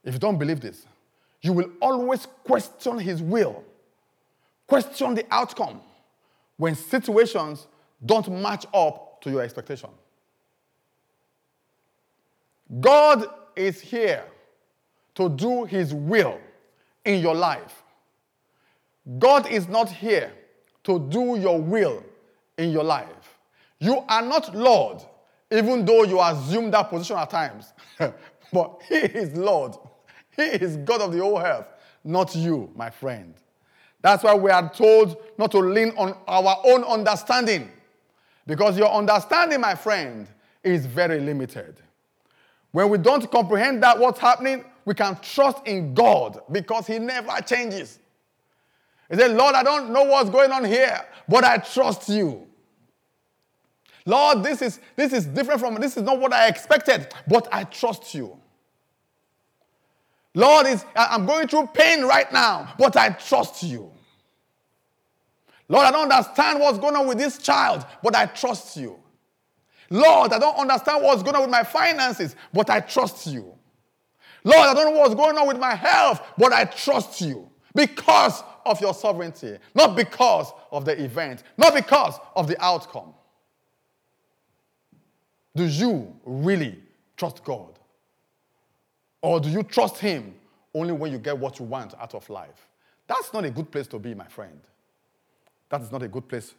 If 0.03 0.15
you 0.15 0.19
don't 0.19 0.39
believe 0.39 0.59
this, 0.59 0.87
you 1.39 1.53
will 1.53 1.69
always 1.79 2.25
question 2.43 2.97
His 2.97 3.21
will, 3.21 3.63
question 4.65 5.13
the 5.13 5.23
outcome 5.29 5.81
when 6.57 6.73
situations 6.73 7.67
don't 8.03 8.27
match 8.41 8.65
up 8.73 9.21
to 9.21 9.29
your 9.29 9.43
expectation. 9.43 9.91
God 12.79 13.25
is 13.55 13.79
here 13.79 14.23
to 15.13 15.29
do 15.29 15.65
His 15.65 15.93
will 15.93 16.39
in 17.05 17.21
your 17.21 17.35
life. 17.35 17.83
God 19.19 19.47
is 19.51 19.67
not 19.67 19.91
here 19.91 20.33
to 20.85 21.07
do 21.07 21.37
your 21.37 21.61
will 21.61 22.03
in 22.57 22.71
your 22.71 22.83
life. 22.83 23.37
You 23.77 24.03
are 24.09 24.23
not 24.23 24.55
Lord, 24.55 25.03
even 25.51 25.85
though 25.85 26.03
you 26.03 26.21
assume 26.21 26.71
that 26.71 26.89
position 26.89 27.17
at 27.17 27.29
times. 27.29 27.73
but 28.53 28.81
He 28.87 28.95
is 28.95 29.35
Lord. 29.35 29.75
He 30.35 30.43
is 30.43 30.77
God 30.77 31.01
of 31.01 31.11
the 31.11 31.19
whole 31.19 31.39
earth, 31.39 31.67
not 32.03 32.35
you, 32.35 32.71
my 32.75 32.89
friend. 32.89 33.33
That's 34.01 34.23
why 34.23 34.33
we 34.33 34.49
are 34.51 34.71
told 34.73 35.17
not 35.37 35.51
to 35.51 35.59
lean 35.59 35.91
on 35.97 36.15
our 36.27 36.61
own 36.63 36.83
understanding. 36.83 37.69
Because 38.45 38.77
your 38.77 38.91
understanding, 38.91 39.59
my 39.59 39.75
friend, 39.75 40.27
is 40.63 40.85
very 40.85 41.19
limited. 41.19 41.81
When 42.71 42.89
we 42.89 42.97
don't 42.97 43.29
comprehend 43.29 43.83
that 43.83 43.99
what's 43.99 44.19
happening, 44.19 44.63
we 44.85 44.93
can 44.93 45.17
trust 45.21 45.67
in 45.67 45.93
God 45.93 46.39
because 46.51 46.87
He 46.87 46.99
never 46.99 47.41
changes. 47.41 47.99
He 49.09 49.17
said, 49.17 49.31
Lord, 49.31 49.55
I 49.55 49.63
don't 49.63 49.91
know 49.91 50.03
what's 50.03 50.29
going 50.29 50.51
on 50.51 50.63
here, 50.63 51.01
but 51.27 51.43
I 51.43 51.57
trust 51.57 52.09
you. 52.09 52.47
Lord, 54.09 54.41
this 54.43 54.63
is, 54.63 54.79
this 54.95 55.13
is 55.13 55.27
different 55.27 55.59
from, 55.59 55.75
this 55.75 55.95
is 55.95 56.01
not 56.01 56.19
what 56.19 56.33
I 56.33 56.47
expected, 56.47 57.13
but 57.27 57.47
I 57.51 57.63
trust 57.63 58.15
you. 58.15 58.35
Lord, 60.33 60.65
is, 60.65 60.83
I'm 60.95 61.27
going 61.27 61.47
through 61.47 61.67
pain 61.67 62.03
right 62.03 62.31
now, 62.33 62.73
but 62.79 62.97
I 62.97 63.09
trust 63.09 63.61
you. 63.61 63.91
Lord, 65.67 65.85
I 65.85 65.91
don't 65.91 66.11
understand 66.11 66.59
what's 66.59 66.79
going 66.79 66.95
on 66.95 67.05
with 67.07 67.19
this 67.19 67.37
child, 67.37 67.85
but 68.01 68.15
I 68.15 68.25
trust 68.25 68.75
you. 68.77 68.97
Lord, 69.91 70.33
I 70.33 70.39
don't 70.39 70.57
understand 70.57 71.03
what's 71.03 71.21
going 71.21 71.35
on 71.35 71.43
with 71.43 71.51
my 71.51 71.63
finances, 71.63 72.35
but 72.51 72.67
I 72.71 72.79
trust 72.79 73.27
you. 73.27 73.53
Lord, 74.43 74.69
I 74.69 74.73
don't 74.73 74.91
know 74.91 74.99
what's 75.01 75.13
going 75.13 75.37
on 75.37 75.47
with 75.47 75.59
my 75.59 75.75
health, 75.75 76.25
but 76.35 76.51
I 76.51 76.65
trust 76.65 77.21
you 77.21 77.47
because 77.75 78.43
of 78.65 78.81
your 78.81 78.95
sovereignty, 78.95 79.59
not 79.75 79.95
because 79.95 80.51
of 80.71 80.85
the 80.85 80.99
event, 80.99 81.43
not 81.57 81.75
because 81.75 82.15
of 82.35 82.47
the 82.47 82.59
outcome. 82.63 83.13
Do 85.55 85.65
you 85.65 86.15
really 86.25 86.79
trust 87.17 87.43
God? 87.43 87.77
Or 89.21 89.39
do 89.39 89.49
you 89.49 89.63
trust 89.63 89.97
Him 89.97 90.33
only 90.73 90.93
when 90.93 91.11
you 91.11 91.17
get 91.17 91.37
what 91.37 91.59
you 91.59 91.65
want 91.65 91.93
out 91.99 92.15
of 92.15 92.29
life? 92.29 92.67
That's 93.07 93.33
not 93.33 93.43
a 93.43 93.49
good 93.49 93.71
place 93.71 93.87
to 93.87 93.99
be, 93.99 94.13
my 94.13 94.27
friend. 94.27 94.59
That 95.69 95.81
is 95.81 95.91
not 95.91 96.03
a 96.03 96.07
good 96.07 96.27
place 96.27 96.53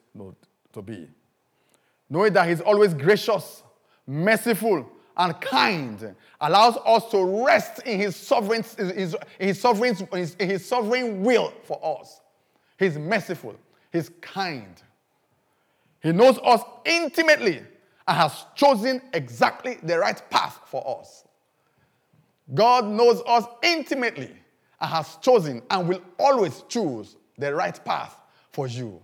to 0.73 0.83
be 0.83 1.09
knowing 2.11 2.33
that 2.33 2.49
He's 2.49 2.61
always 2.61 2.93
gracious, 2.93 3.63
merciful, 4.07 4.91
and 5.17 5.41
kind, 5.41 6.15
allows 6.41 6.77
us 6.85 7.11
to 7.13 7.45
rest 7.47 7.81
in 7.87 8.01
His 8.01 8.17
sovereign, 8.17 8.65
his, 8.77 9.17
his, 9.39 9.61
sovereign, 9.61 9.97
his, 10.13 10.37
his 10.39 10.67
sovereign 10.67 11.23
will 11.23 11.53
for 11.63 12.01
us. 12.01 12.21
He's 12.79 12.99
merciful, 12.99 13.55
He's 13.93 14.11
kind. 14.21 14.83
He 16.03 16.13
knows 16.13 16.39
us 16.43 16.63
intimately 16.85 17.63
has 18.15 18.47
chosen 18.55 19.03
exactly 19.13 19.79
the 19.83 19.99
right 19.99 20.21
path 20.31 20.61
for 20.67 21.01
us. 21.01 21.25
God 22.55 22.87
knows 22.87 23.23
us 23.27 23.45
intimately 23.63 24.33
and 24.81 24.91
has 24.91 25.17
chosen 25.17 25.63
and 25.71 25.89
will 25.89 26.03
always 26.19 26.63
choose 26.69 27.17
the 27.39 27.55
right 27.55 27.83
path 27.85 28.17
for 28.51 28.67
you. 28.67 29.01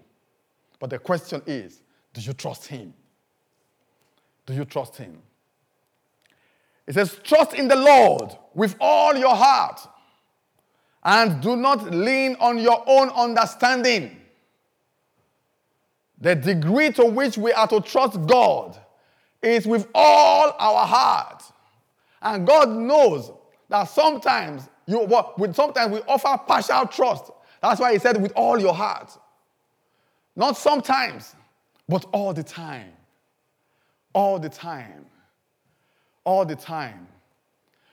But 0.79 0.91
the 0.91 0.99
question 0.99 1.43
is 1.47 1.81
do 2.13 2.21
you 2.21 2.33
trust 2.33 2.67
Him? 2.67 2.95
Do 4.47 4.55
you 4.55 4.65
trust 4.65 4.97
Him? 4.97 5.19
It 6.87 6.95
says, 6.95 7.19
Trust 7.23 7.55
in 7.55 7.69
the 7.69 7.77
Lord 7.77 8.37
with 8.55 8.77
all 8.81 9.15
your 9.17 9.35
heart 9.35 9.87
and 11.03 11.41
do 11.41 11.57
not 11.57 11.93
lean 11.93 12.37
on 12.41 12.59
your 12.59 12.83
own 12.87 13.11
understanding. 13.11 14.17
The 16.21 16.35
degree 16.35 16.91
to 16.93 17.05
which 17.05 17.37
we 17.37 17.53
are 17.53 17.69
to 17.69 17.81
trust 17.81 18.25
God 18.27 18.79
is 19.47 19.67
with 19.67 19.87
all 19.95 20.55
our 20.59 20.87
heart. 20.87 21.43
And 22.21 22.47
God 22.47 22.69
knows 22.71 23.31
that 23.69 23.85
sometimes 23.85 24.69
you 24.87 25.01
with 25.39 25.55
sometimes 25.55 25.93
we 25.93 26.01
offer 26.03 26.41
partial 26.47 26.87
trust. 26.87 27.31
That's 27.63 27.81
why 27.81 27.93
he 27.93 27.99
said 27.99 28.21
with 28.21 28.33
all 28.37 28.59
your 28.59 28.75
heart. 28.75 29.17
Not 30.35 30.57
sometimes 30.57 31.35
but 31.89 32.05
all 32.13 32.33
the 32.33 32.43
time. 32.43 32.93
All 34.13 34.39
the 34.39 34.49
time. 34.49 35.07
All 36.25 36.45
the 36.45 36.57
time. 36.57 37.07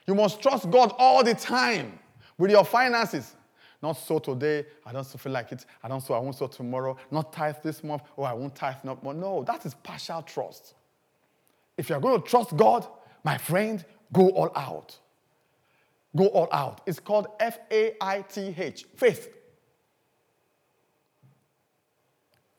You 0.06 0.14
must 0.14 0.42
trust 0.42 0.70
God 0.70 0.92
all 0.98 1.22
the 1.22 1.34
time 1.34 1.98
with 2.36 2.50
your 2.50 2.64
finances. 2.64 3.36
Not 3.82 3.92
so 3.92 4.18
today, 4.18 4.64
I 4.86 4.92
don't 4.92 5.04
feel 5.04 5.32
like 5.32 5.52
it. 5.52 5.66
I 5.82 5.88
don't 5.88 6.00
so 6.00 6.14
I 6.14 6.18
won't 6.18 6.34
so 6.34 6.46
tomorrow. 6.46 6.96
Not 7.10 7.32
tithe 7.32 7.56
this 7.62 7.84
month, 7.84 8.02
oh, 8.16 8.22
I 8.22 8.32
won't 8.32 8.54
tithe 8.54 8.76
no 8.82 8.98
more. 9.02 9.14
No, 9.14 9.44
that 9.44 9.64
is 9.66 9.74
partial 9.74 10.22
trust. 10.22 10.74
If 11.76 11.88
you're 11.88 12.00
going 12.00 12.20
to 12.20 12.28
trust 12.28 12.56
God, 12.56 12.86
my 13.24 13.38
friend, 13.38 13.84
go 14.12 14.28
all 14.30 14.52
out. 14.54 14.98
Go 16.16 16.26
all 16.28 16.48
out. 16.52 16.80
It's 16.86 17.00
called 17.00 17.26
F 17.40 17.58
A 17.70 17.94
I 18.00 18.22
T 18.22 18.54
H, 18.56 18.86
faith. 18.96 19.28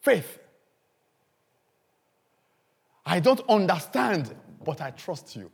Faith. 0.01 0.39
I 3.05 3.19
don't 3.19 3.41
understand, 3.47 4.35
but 4.63 4.81
I 4.81 4.91
trust 4.91 5.35
you. 5.35 5.51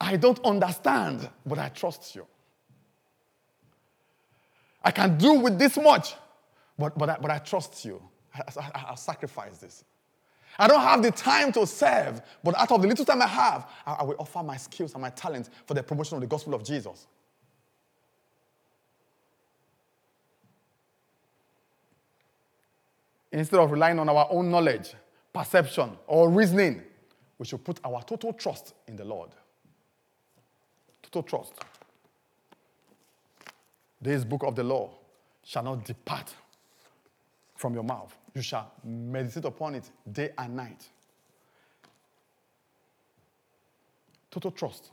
I 0.00 0.16
don't 0.16 0.44
understand, 0.44 1.30
but 1.46 1.58
I 1.58 1.68
trust 1.68 2.14
you. 2.16 2.26
I 4.84 4.90
can 4.90 5.16
do 5.16 5.34
with 5.34 5.58
this 5.58 5.76
much, 5.76 6.14
but, 6.76 6.98
but, 6.98 7.08
I, 7.08 7.16
but 7.20 7.30
I 7.30 7.38
trust 7.38 7.84
you. 7.84 8.02
I, 8.34 8.42
I, 8.60 8.70
I'll 8.88 8.96
sacrifice 8.96 9.58
this. 9.58 9.84
I 10.58 10.68
don't 10.68 10.80
have 10.80 11.02
the 11.02 11.10
time 11.10 11.52
to 11.52 11.66
serve, 11.66 12.20
but 12.44 12.56
out 12.58 12.70
of 12.70 12.82
the 12.82 12.88
little 12.88 13.04
time 13.04 13.22
I 13.22 13.26
have, 13.26 13.68
I, 13.86 14.04
will 14.04 14.16
offer 14.18 14.42
my 14.42 14.56
skills 14.56 14.92
and 14.92 15.02
my 15.02 15.10
talents 15.10 15.50
for 15.66 15.74
the 15.74 15.82
promotion 15.82 16.16
of 16.16 16.20
the 16.20 16.26
gospel 16.26 16.54
of 16.54 16.62
Jesus. 16.62 17.06
Instead 23.30 23.60
of 23.60 23.70
relying 23.70 23.98
on 23.98 24.08
our 24.08 24.28
own 24.30 24.50
knowledge, 24.50 24.94
perception 25.32 25.96
or 26.06 26.28
reasoning. 26.28 26.82
We 27.38 27.46
should 27.46 27.64
put 27.64 27.80
our 27.84 28.02
total 28.02 28.32
trust 28.32 28.74
in 28.86 28.96
the 28.96 29.04
Lord. 29.04 29.30
Total 31.02 31.22
trust. 31.22 31.54
This 34.00 34.24
book 34.24 34.42
of 34.44 34.54
the 34.54 34.64
law 34.64 34.90
shall 35.44 35.62
not 35.62 35.84
depart 35.84 36.34
from 37.56 37.74
your 37.74 37.84
mouth. 37.84 38.16
You 38.34 38.42
shall 38.42 38.72
meditate 38.82 39.44
upon 39.44 39.74
it 39.74 39.90
day 40.10 40.30
and 40.38 40.56
night. 40.56 40.88
Total 44.30 44.50
trust. 44.50 44.90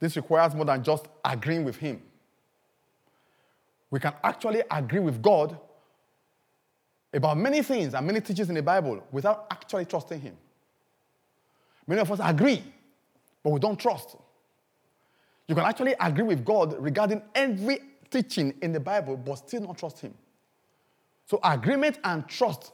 This 0.00 0.16
requires 0.16 0.54
more 0.54 0.64
than 0.64 0.82
just 0.82 1.06
agreeing 1.24 1.64
with 1.64 1.76
Him. 1.76 2.02
We 3.90 4.00
can 4.00 4.12
actually 4.24 4.62
agree 4.70 4.98
with 4.98 5.22
God 5.22 5.56
about 7.12 7.36
many 7.38 7.62
things 7.62 7.94
and 7.94 8.04
many 8.04 8.20
teachings 8.20 8.48
in 8.48 8.56
the 8.56 8.62
Bible 8.62 9.02
without 9.12 9.46
actually 9.50 9.84
trusting 9.84 10.20
Him. 10.20 10.36
Many 11.86 12.00
of 12.00 12.10
us 12.10 12.18
agree, 12.20 12.64
but 13.42 13.50
we 13.50 13.60
don't 13.60 13.78
trust. 13.78 14.16
You 15.46 15.54
can 15.54 15.64
actually 15.64 15.94
agree 16.00 16.24
with 16.24 16.44
God 16.44 16.74
regarding 16.82 17.22
every 17.34 17.78
teaching 18.14 18.54
in 18.62 18.72
the 18.72 18.78
Bible, 18.78 19.16
but 19.16 19.34
still 19.34 19.62
not 19.62 19.76
trust 19.76 19.98
Him. 19.98 20.14
So, 21.26 21.40
agreement 21.42 21.98
and 22.04 22.26
trust 22.28 22.72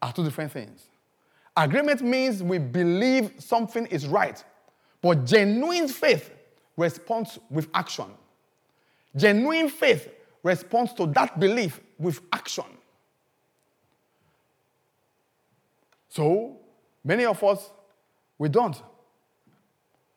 are 0.00 0.12
two 0.12 0.24
different 0.24 0.50
things. 0.50 0.86
Agreement 1.54 2.00
means 2.00 2.42
we 2.42 2.58
believe 2.58 3.34
something 3.38 3.84
is 3.86 4.06
right, 4.06 4.42
but 5.02 5.26
genuine 5.26 5.88
faith 5.88 6.30
responds 6.78 7.38
with 7.50 7.68
action. 7.74 8.06
Genuine 9.14 9.68
faith 9.68 10.08
responds 10.42 10.94
to 10.94 11.06
that 11.08 11.38
belief 11.38 11.80
with 11.98 12.20
action. 12.32 12.64
So, 16.08 16.56
many 17.04 17.26
of 17.26 17.42
us, 17.44 17.70
we 18.38 18.48
don't. 18.48 18.80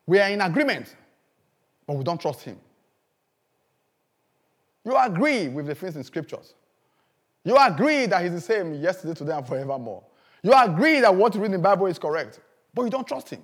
We 0.08 0.20
are 0.20 0.30
in 0.30 0.40
agreement, 0.40 0.96
but 1.86 1.98
we 1.98 2.04
don't 2.06 2.22
trust 2.22 2.44
Him. 2.44 2.58
You 4.86 4.96
agree 4.98 5.48
with 5.48 5.66
the 5.66 5.76
things 5.76 5.96
in 5.96 6.04
scriptures. 6.04 6.54
You 7.44 7.58
agree 7.58 8.06
that 8.06 8.24
He's 8.24 8.34
the 8.34 8.42
same 8.42 8.76
yesterday, 8.76 9.16
today, 9.16 9.34
and 9.36 9.46
forevermore. 9.46 10.04
You 10.44 10.54
agree 10.54 11.00
that 11.00 11.14
what 11.14 11.34
you 11.34 11.42
read 11.42 11.48
in 11.48 11.54
the 11.54 11.60
Bible 11.60 11.88
is 11.88 11.98
correct, 11.98 12.40
but 12.74 12.84
you 12.84 12.90
don't 12.92 13.08
trust 13.08 13.32
Him. 13.32 13.44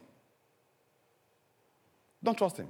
Don't 2.24 2.38
trust 2.38 2.58
Him. 2.58 2.68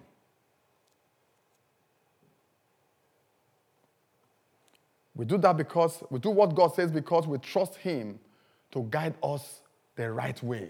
We 5.13 5.25
do 5.25 5.37
that 5.39 5.57
because 5.57 6.01
we 6.09 6.19
do 6.19 6.29
what 6.29 6.55
God 6.55 6.73
says 6.73 6.91
because 6.91 7.27
we 7.27 7.37
trust 7.39 7.75
Him 7.75 8.19
to 8.71 8.87
guide 8.89 9.13
us 9.21 9.61
the 9.95 10.09
right 10.11 10.41
way. 10.41 10.69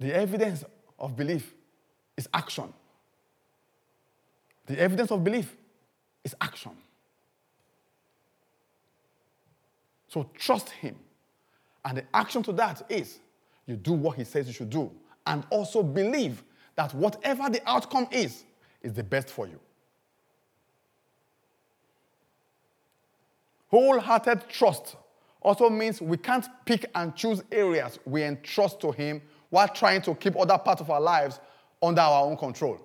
The 0.00 0.14
evidence 0.14 0.64
of 0.98 1.16
belief 1.16 1.54
is 2.16 2.28
action. 2.32 2.72
The 4.66 4.78
evidence 4.78 5.10
of 5.10 5.22
belief 5.22 5.56
is 6.24 6.34
action. 6.40 6.72
So 10.08 10.30
trust 10.38 10.70
Him. 10.70 10.96
And 11.84 11.98
the 11.98 12.04
action 12.14 12.42
to 12.44 12.52
that 12.52 12.82
is 12.88 13.18
you 13.66 13.76
do 13.76 13.92
what 13.92 14.16
He 14.16 14.24
says 14.24 14.46
you 14.46 14.52
should 14.52 14.70
do. 14.70 14.90
And 15.26 15.44
also 15.50 15.82
believe 15.82 16.42
that 16.76 16.94
whatever 16.94 17.50
the 17.50 17.60
outcome 17.68 18.06
is, 18.10 18.44
is 18.82 18.92
the 18.92 19.02
best 19.02 19.28
for 19.30 19.46
you. 19.46 19.58
Wholehearted 23.68 24.48
trust 24.48 24.96
also 25.40 25.68
means 25.68 26.00
we 26.00 26.16
can't 26.16 26.46
pick 26.64 26.86
and 26.94 27.14
choose 27.16 27.42
areas 27.50 27.98
we 28.04 28.22
entrust 28.22 28.80
to 28.80 28.92
Him 28.92 29.20
while 29.50 29.68
trying 29.68 30.02
to 30.02 30.14
keep 30.14 30.38
other 30.38 30.58
parts 30.58 30.80
of 30.80 30.90
our 30.90 31.00
lives 31.00 31.40
under 31.82 32.00
our 32.00 32.24
own 32.24 32.36
control. 32.36 32.80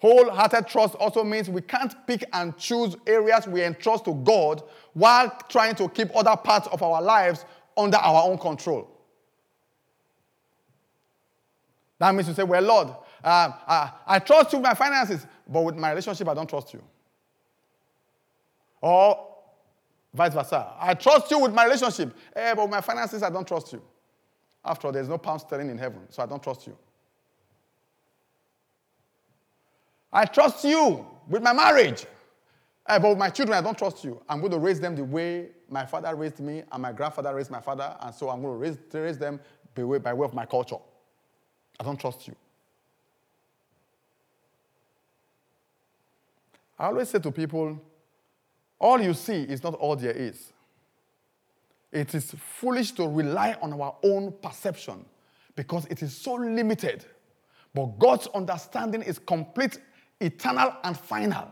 Wholehearted 0.00 0.66
trust 0.66 0.94
also 0.94 1.22
means 1.22 1.50
we 1.50 1.60
can't 1.60 1.94
pick 2.06 2.24
and 2.32 2.56
choose 2.56 2.96
areas 3.06 3.46
we 3.46 3.62
entrust 3.62 4.06
to 4.06 4.14
God 4.14 4.62
while 4.94 5.30
trying 5.48 5.74
to 5.74 5.88
keep 5.90 6.14
other 6.16 6.36
parts 6.36 6.68
of 6.68 6.82
our 6.82 7.02
lives 7.02 7.44
under 7.76 7.98
our 7.98 8.24
own 8.24 8.38
control. 8.38 8.90
That 11.98 12.14
means 12.14 12.28
you 12.28 12.34
say, 12.34 12.44
Well, 12.44 12.62
Lord, 12.62 12.88
uh, 13.22 13.52
I, 13.66 13.92
I 14.06 14.18
trust 14.20 14.52
you 14.52 14.58
with 14.58 14.68
my 14.68 14.74
finances, 14.74 15.26
but 15.46 15.60
with 15.60 15.76
my 15.76 15.90
relationship, 15.90 16.26
I 16.28 16.34
don't 16.34 16.48
trust 16.48 16.72
you. 16.72 16.82
Or 18.80 19.28
vice 20.14 20.32
versa. 20.32 20.72
I 20.80 20.94
trust 20.94 21.30
you 21.30 21.40
with 21.40 21.52
my 21.52 21.64
relationship, 21.64 22.16
eh, 22.34 22.54
but 22.54 22.62
with 22.62 22.70
my 22.70 22.80
finances, 22.80 23.22
I 23.22 23.28
don't 23.28 23.46
trust 23.46 23.74
you. 23.74 23.82
After 24.64 24.86
all, 24.86 24.92
there's 24.94 25.10
no 25.10 25.18
pound 25.18 25.42
sterling 25.42 25.68
in 25.68 25.76
heaven, 25.76 26.00
so 26.08 26.22
I 26.22 26.26
don't 26.26 26.42
trust 26.42 26.66
you. 26.66 26.76
I 30.12 30.24
trust 30.24 30.64
you 30.64 31.06
with 31.28 31.42
my 31.42 31.52
marriage. 31.52 32.06
Uh, 32.86 32.98
but 32.98 33.10
with 33.10 33.18
my 33.18 33.30
children, 33.30 33.56
I 33.56 33.60
don't 33.60 33.78
trust 33.78 34.02
you. 34.04 34.20
I'm 34.28 34.40
going 34.40 34.52
to 34.52 34.58
raise 34.58 34.80
them 34.80 34.96
the 34.96 35.04
way 35.04 35.50
my 35.68 35.86
father 35.86 36.14
raised 36.16 36.40
me 36.40 36.64
and 36.72 36.82
my 36.82 36.92
grandfather 36.92 37.34
raised 37.34 37.50
my 37.50 37.60
father, 37.60 37.96
and 38.00 38.14
so 38.14 38.28
I'm 38.28 38.42
going 38.42 38.54
to 38.54 38.58
raise, 38.58 38.78
raise 38.92 39.18
them 39.18 39.38
by 39.74 39.84
way, 39.84 39.98
by 39.98 40.12
way 40.12 40.24
of 40.24 40.34
my 40.34 40.44
culture. 40.44 40.76
I 41.78 41.84
don't 41.84 41.98
trust 41.98 42.26
you. 42.26 42.34
I 46.78 46.86
always 46.86 47.10
say 47.10 47.18
to 47.18 47.30
people, 47.30 47.80
all 48.78 49.00
you 49.00 49.14
see 49.14 49.42
is 49.42 49.62
not 49.62 49.74
all 49.74 49.94
there 49.94 50.12
is. 50.12 50.52
It 51.92 52.14
is 52.14 52.30
foolish 52.32 52.92
to 52.92 53.06
rely 53.06 53.56
on 53.60 53.72
our 53.72 53.96
own 54.02 54.32
perception 54.42 55.04
because 55.54 55.86
it 55.86 56.02
is 56.02 56.16
so 56.16 56.34
limited. 56.34 57.04
But 57.74 57.98
God's 57.98 58.26
understanding 58.28 59.02
is 59.02 59.18
complete 59.18 59.78
eternal 60.20 60.76
and 60.84 60.98
final. 60.98 61.48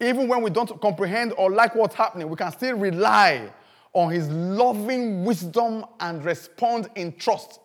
Even 0.00 0.28
when 0.28 0.42
we 0.42 0.50
don't 0.50 0.80
comprehend 0.80 1.34
or 1.36 1.50
like 1.50 1.74
what's 1.74 1.94
happening, 1.94 2.28
we 2.28 2.36
can 2.36 2.50
still 2.52 2.76
rely 2.76 3.52
on 3.92 4.10
His 4.10 4.28
loving 4.30 5.24
wisdom 5.24 5.84
and 6.00 6.24
respond 6.24 6.88
in 6.94 7.12
trust. 7.16 7.60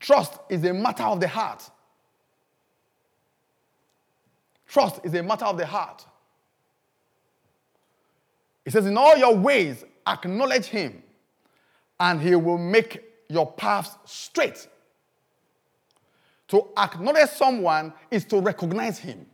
Trust 0.00 0.38
is 0.48 0.64
a 0.64 0.72
matter 0.72 1.04
of 1.04 1.20
the 1.20 1.28
heart. 1.28 1.70
Trust 4.66 5.00
is 5.04 5.14
a 5.14 5.22
matter 5.22 5.44
of 5.44 5.56
the 5.56 5.66
heart. 5.66 6.04
It 8.64 8.72
says, 8.72 8.86
In 8.86 8.98
all 8.98 9.16
your 9.16 9.34
ways, 9.34 9.84
acknowledge 10.06 10.66
Him, 10.66 11.02
and 11.98 12.20
He 12.20 12.34
will 12.34 12.58
make 12.58 13.02
your 13.28 13.50
paths 13.52 13.96
straight. 14.04 14.68
To 16.48 16.68
acknowledge 16.76 17.30
someone 17.30 17.92
is 18.10 18.24
to 18.26 18.40
recognize 18.40 18.98
him. 18.98 19.26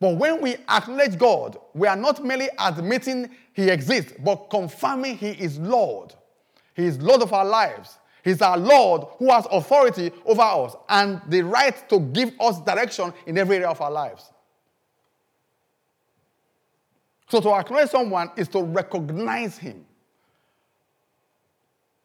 But 0.00 0.16
when 0.16 0.40
we 0.40 0.56
acknowledge 0.68 1.18
God, 1.18 1.58
we 1.74 1.88
are 1.88 1.96
not 1.96 2.24
merely 2.24 2.48
admitting 2.58 3.30
he 3.52 3.68
exists, 3.68 4.12
but 4.20 4.48
confirming 4.48 5.18
he 5.18 5.30
is 5.30 5.58
Lord. 5.58 6.14
He 6.74 6.84
is 6.84 7.00
Lord 7.02 7.22
of 7.22 7.32
our 7.32 7.44
lives. 7.44 7.98
He's 8.22 8.40
our 8.40 8.58
Lord 8.58 9.02
who 9.18 9.32
has 9.32 9.46
authority 9.50 10.12
over 10.24 10.42
us 10.42 10.76
and 10.88 11.20
the 11.28 11.42
right 11.42 11.88
to 11.88 11.98
give 11.98 12.32
us 12.40 12.60
direction 12.60 13.12
in 13.26 13.38
every 13.38 13.56
area 13.56 13.68
of 13.68 13.80
our 13.80 13.90
lives. 13.90 14.30
So 17.28 17.40
to 17.40 17.50
acknowledge 17.50 17.90
someone 17.90 18.30
is 18.36 18.48
to 18.48 18.62
recognize 18.62 19.58
him. 19.58 19.84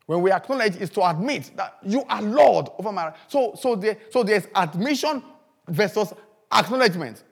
When 0.05 0.21
we 0.21 0.31
acknowledge 0.31 0.75
is 0.75 0.89
to 0.91 1.09
admit 1.09 1.51
that 1.55 1.77
you 1.83 2.03
are 2.09 2.21
Lord 2.21 2.69
over 2.77 2.91
my 2.91 3.05
life. 3.05 3.15
So, 3.27 3.53
so, 3.59 3.75
there, 3.75 3.97
so 4.09 4.23
there's 4.23 4.47
admission 4.53 5.23
versus 5.67 6.13
acknowledgement. 6.51 7.23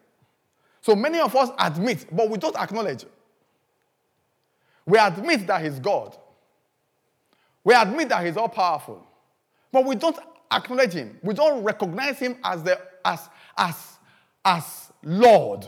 So 0.81 0.95
many 0.95 1.19
of 1.19 1.35
us 1.35 1.49
admit, 1.59 2.05
but 2.11 2.29
we 2.29 2.37
don't 2.37 2.55
acknowledge. 2.55 3.05
We 4.85 4.97
admit 4.97 5.45
that 5.47 5.63
He's 5.63 5.79
God. 5.79 6.17
We 7.63 7.73
admit 7.73 8.09
that 8.09 8.25
He's 8.25 8.37
all 8.37 8.49
powerful. 8.49 9.05
But 9.71 9.85
we 9.85 9.95
don't 9.95 10.17
acknowledge 10.51 10.93
Him. 10.93 11.19
We 11.21 11.33
don't 11.33 11.63
recognize 11.63 12.19
Him 12.19 12.37
as, 12.43 12.63
the, 12.63 12.79
as, 13.05 13.29
as, 13.57 13.99
as 14.43 14.91
Lord. 15.03 15.67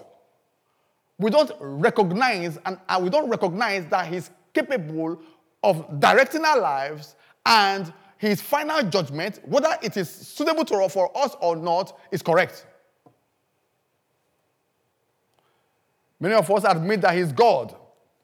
We 1.19 1.29
don't 1.29 1.51
recognize 1.59 2.57
and, 2.65 2.79
and 2.89 3.03
we 3.03 3.09
don't 3.09 3.29
recognize 3.29 3.85
that 3.87 4.07
He's 4.07 4.31
capable 4.53 5.21
of 5.63 5.99
directing 5.99 6.43
our 6.43 6.59
lives 6.59 7.15
and 7.45 7.91
his 8.17 8.41
final 8.41 8.83
judgment, 8.83 9.39
whether 9.45 9.75
it 9.81 9.97
is 9.97 10.09
suitable 10.09 10.63
to, 10.65 10.87
for 10.89 11.15
us 11.17 11.35
or 11.41 11.55
not, 11.55 11.99
is 12.11 12.21
correct. 12.21 12.65
Many 16.19 16.35
of 16.35 16.49
us 16.49 16.63
admit 16.63 17.01
that 17.01 17.15
he's 17.15 17.33
God, 17.33 17.75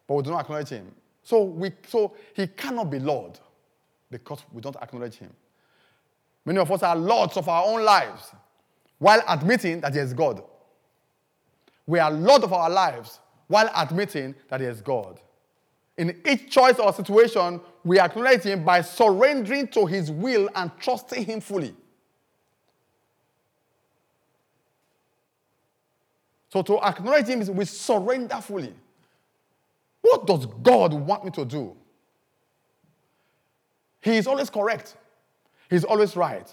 but 0.08 0.16
we 0.16 0.24
do 0.24 0.32
not 0.32 0.42
acknowledge 0.42 0.70
him. 0.70 0.90
So, 1.24 1.44
we, 1.44 1.72
so 1.88 2.14
he 2.34 2.48
cannot 2.48 2.90
be 2.90 2.98
Lord 3.00 3.40
because 4.10 4.42
we 4.54 4.62
don't 4.62 4.78
acknowledge 4.78 5.16
him. 5.16 5.32
Many 6.46 6.60
of 6.60 6.72
us 6.72 6.82
are 6.82 6.96
lords 6.96 7.36
of 7.36 7.50
our 7.50 7.66
own 7.66 7.84
lives 7.84 8.32
while 9.00 9.22
admitting 9.28 9.82
that 9.82 9.94
he 9.94 10.00
is 10.00 10.14
God. 10.14 10.42
We 11.86 12.00
are 12.00 12.10
Lord 12.10 12.44
of 12.44 12.54
our 12.54 12.70
lives 12.70 13.20
while 13.48 13.70
admitting 13.76 14.36
that 14.48 14.62
he 14.62 14.68
is 14.68 14.82
God. 14.82 15.20
In 16.00 16.16
each 16.26 16.50
choice 16.50 16.80
or 16.80 16.94
situation, 16.94 17.60
we 17.84 18.00
acknowledge 18.00 18.44
Him 18.44 18.64
by 18.64 18.80
surrendering 18.80 19.68
to 19.68 19.86
His 19.86 20.10
will 20.10 20.50
and 20.56 20.72
trusting 20.80 21.26
Him 21.26 21.42
fully. 21.42 21.76
So 26.54 26.62
to 26.62 26.80
acknowledge 26.82 27.28
Him 27.28 27.42
is 27.42 27.52
we 27.52 27.66
surrender 27.66 28.38
fully. 28.38 28.74
What 30.00 30.26
does 30.26 30.46
God 30.46 30.94
want 30.94 31.26
me 31.26 31.32
to 31.32 31.44
do? 31.44 31.76
He 34.00 34.16
is 34.16 34.26
always 34.26 34.50
correct. 34.50 34.96
He's 35.70 35.84
always 35.84 36.16
right. 36.16 36.50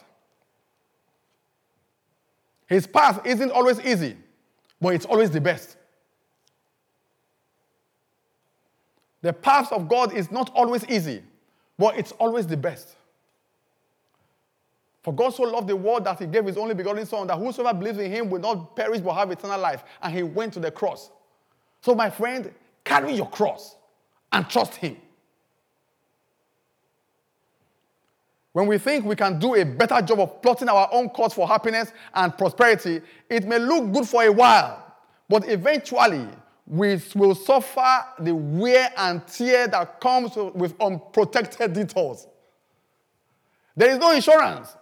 His 2.66 2.84
path 2.84 3.24
isn't 3.24 3.52
always 3.52 3.78
easy, 3.80 4.16
but 4.80 4.92
it's 4.94 5.06
always 5.06 5.30
the 5.30 5.40
best. 5.40 5.75
The 9.22 9.32
path 9.32 9.72
of 9.72 9.88
God 9.88 10.12
is 10.12 10.30
not 10.30 10.50
always 10.54 10.84
easy, 10.88 11.22
but 11.78 11.98
it's 11.98 12.12
always 12.12 12.46
the 12.46 12.56
best. 12.56 12.96
For 15.02 15.12
God 15.12 15.30
so 15.34 15.44
loved 15.44 15.68
the 15.68 15.76
world 15.76 16.04
that 16.04 16.18
he 16.18 16.26
gave 16.26 16.44
his 16.46 16.56
only 16.56 16.74
begotten 16.74 17.06
Son, 17.06 17.26
that 17.28 17.38
whosoever 17.38 17.78
believes 17.78 17.98
in 17.98 18.10
him 18.10 18.28
will 18.30 18.40
not 18.40 18.74
perish 18.74 19.00
but 19.00 19.14
have 19.14 19.30
eternal 19.30 19.60
life. 19.60 19.84
And 20.02 20.12
he 20.12 20.22
went 20.22 20.52
to 20.54 20.60
the 20.60 20.70
cross 20.70 21.10
So, 21.86 21.94
my 21.94 22.10
friend, 22.10 22.52
carry 22.82 23.14
your 23.14 23.28
cross 23.28 23.76
and 24.32 24.48
trust 24.48 24.74
Him. 24.74 24.96
When 28.52 28.66
we 28.66 28.78
think 28.78 29.04
we 29.04 29.14
can 29.14 29.38
do 29.38 29.54
a 29.54 29.64
better 29.64 30.00
job 30.02 30.18
of 30.18 30.42
plotting 30.42 30.68
our 30.68 30.88
own 30.90 31.10
course 31.10 31.34
for 31.34 31.46
happiness 31.46 31.92
and 32.12 32.36
prosperity, 32.36 33.02
it 33.30 33.46
may 33.46 33.60
look 33.60 33.92
good 33.92 34.08
for 34.08 34.24
a 34.24 34.32
while, 34.32 34.96
but 35.28 35.48
eventually 35.48 36.26
we 36.66 37.00
will 37.14 37.34
suffer 37.34 38.04
the 38.18 38.34
wear 38.34 38.92
and 38.96 39.26
tear 39.26 39.68
that 39.68 40.00
comes 40.00 40.34
with 40.36 40.74
unprotected 40.80 41.72
detours. 41.72 42.26
There 43.76 43.90
is 43.90 43.98
no 43.98 44.10
insurance 44.10 44.74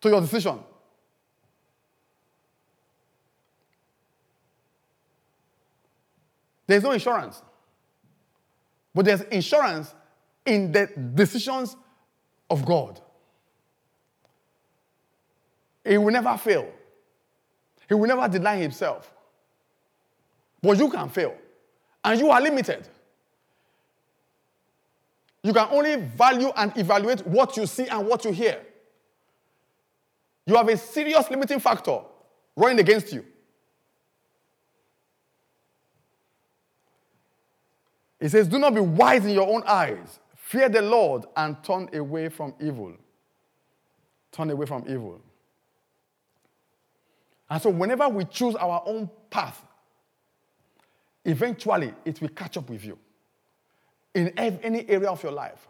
to 0.00 0.08
your 0.08 0.20
decision. 0.20 0.60
There's 6.66 6.84
no 6.84 6.92
insurance. 6.92 7.42
But 8.94 9.04
there's 9.04 9.22
insurance 9.22 9.92
in 10.46 10.70
the 10.70 10.86
decisions 11.14 11.76
of 12.48 12.64
God. 12.64 13.00
He 15.84 15.98
will 15.98 16.12
never 16.12 16.36
fail. 16.36 16.70
He 17.88 17.94
will 17.94 18.06
never 18.06 18.28
deny 18.28 18.56
himself. 18.56 19.12
But 20.62 20.78
you 20.78 20.90
can 20.90 21.08
fail. 21.08 21.34
And 22.04 22.18
you 22.18 22.30
are 22.30 22.40
limited. 22.40 22.88
You 25.42 25.52
can 25.52 25.68
only 25.70 25.96
value 25.96 26.50
and 26.56 26.76
evaluate 26.76 27.26
what 27.26 27.56
you 27.56 27.66
see 27.66 27.86
and 27.88 28.06
what 28.06 28.24
you 28.24 28.32
hear. 28.32 28.60
You 30.46 30.56
have 30.56 30.68
a 30.68 30.76
serious 30.76 31.30
limiting 31.30 31.60
factor 31.60 32.00
running 32.56 32.80
against 32.80 33.12
you. 33.12 33.24
He 38.20 38.28
says, 38.28 38.48
Do 38.48 38.58
not 38.58 38.74
be 38.74 38.80
wise 38.80 39.24
in 39.24 39.30
your 39.30 39.48
own 39.48 39.62
eyes. 39.66 40.20
Fear 40.34 40.68
the 40.68 40.82
Lord 40.82 41.24
and 41.36 41.62
turn 41.64 41.88
away 41.94 42.28
from 42.28 42.54
evil. 42.60 42.92
Turn 44.32 44.50
away 44.50 44.66
from 44.66 44.84
evil. 44.88 45.20
And 47.48 47.62
so, 47.62 47.70
whenever 47.70 48.08
we 48.08 48.24
choose 48.24 48.54
our 48.56 48.82
own 48.84 49.08
path, 49.30 49.64
eventually 51.24 51.92
it 52.04 52.20
will 52.20 52.28
catch 52.30 52.56
up 52.56 52.68
with 52.70 52.84
you 52.84 52.98
in 54.14 54.28
any 54.38 54.88
area 54.88 55.08
of 55.08 55.22
your 55.22 55.32
life. 55.32 55.68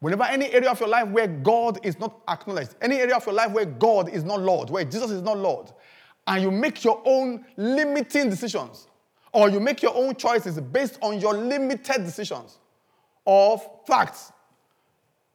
Whenever 0.00 0.24
any 0.24 0.50
area 0.50 0.70
of 0.70 0.80
your 0.80 0.88
life 0.88 1.08
where 1.08 1.26
God 1.26 1.84
is 1.84 1.98
not 1.98 2.22
acknowledged, 2.26 2.74
any 2.80 2.96
area 2.96 3.16
of 3.16 3.26
your 3.26 3.34
life 3.34 3.52
where 3.52 3.66
God 3.66 4.08
is 4.08 4.24
not 4.24 4.40
Lord, 4.40 4.70
where 4.70 4.84
Jesus 4.84 5.10
is 5.10 5.22
not 5.22 5.36
Lord, 5.36 5.70
and 6.26 6.42
you 6.42 6.50
make 6.50 6.82
your 6.84 7.02
own 7.04 7.44
limiting 7.56 8.30
decisions, 8.30 8.88
or 9.32 9.50
you 9.50 9.60
make 9.60 9.82
your 9.82 9.94
own 9.94 10.14
choices 10.16 10.58
based 10.58 10.98
on 11.02 11.20
your 11.20 11.34
limited 11.34 12.04
decisions, 12.04 12.58
of 13.26 13.62
facts. 13.86 14.32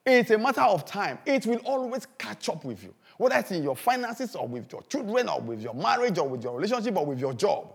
It's 0.06 0.32
a 0.32 0.38
matter 0.38 0.62
of 0.62 0.86
time. 0.86 1.19
It 1.25 1.45
will 1.45 1.60
always 1.60 2.08
catch 2.17 2.49
up 2.49 2.65
with 2.65 2.84
you, 2.84 2.93
whether 3.17 3.38
it's 3.38 3.51
in 3.51 3.63
your 3.63 3.75
finances 3.75 4.36
or 4.36 4.47
with 4.47 4.71
your 4.71 4.82
children 4.84 5.30
or 5.30 5.41
with 5.41 5.62
your 5.62 5.73
marriage 5.73 6.17
or 6.17 6.28
with 6.28 6.43
your 6.43 6.56
relationship 6.56 6.95
or 6.97 7.06
with 7.06 7.19
your 7.19 7.34
job. 7.34 7.73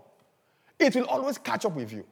It 0.81 0.97
will 0.97 1.05
always 1.05 1.37
catch 1.37 1.67
up 1.67 1.75
with 1.75 1.93
you. 1.93 2.05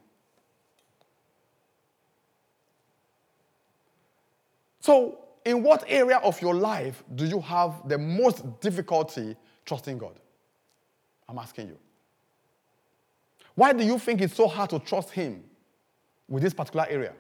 So, 4.80 5.18
in 5.44 5.62
what 5.62 5.84
area 5.88 6.18
of 6.18 6.40
your 6.42 6.54
life 6.54 7.02
do 7.14 7.24
you 7.24 7.40
have 7.40 7.88
the 7.88 7.96
most 7.96 8.60
difficulty 8.60 9.34
trusting 9.64 9.96
God? 9.96 10.20
I'm 11.28 11.38
asking 11.38 11.68
you. 11.68 11.78
Why 13.54 13.72
do 13.72 13.84
you 13.84 13.98
think 13.98 14.20
it's 14.20 14.34
so 14.34 14.46
hard 14.46 14.70
to 14.70 14.78
trust 14.78 15.10
Him 15.10 15.42
with 16.28 16.42
this 16.42 16.52
particular 16.52 16.86
area? 16.88 17.14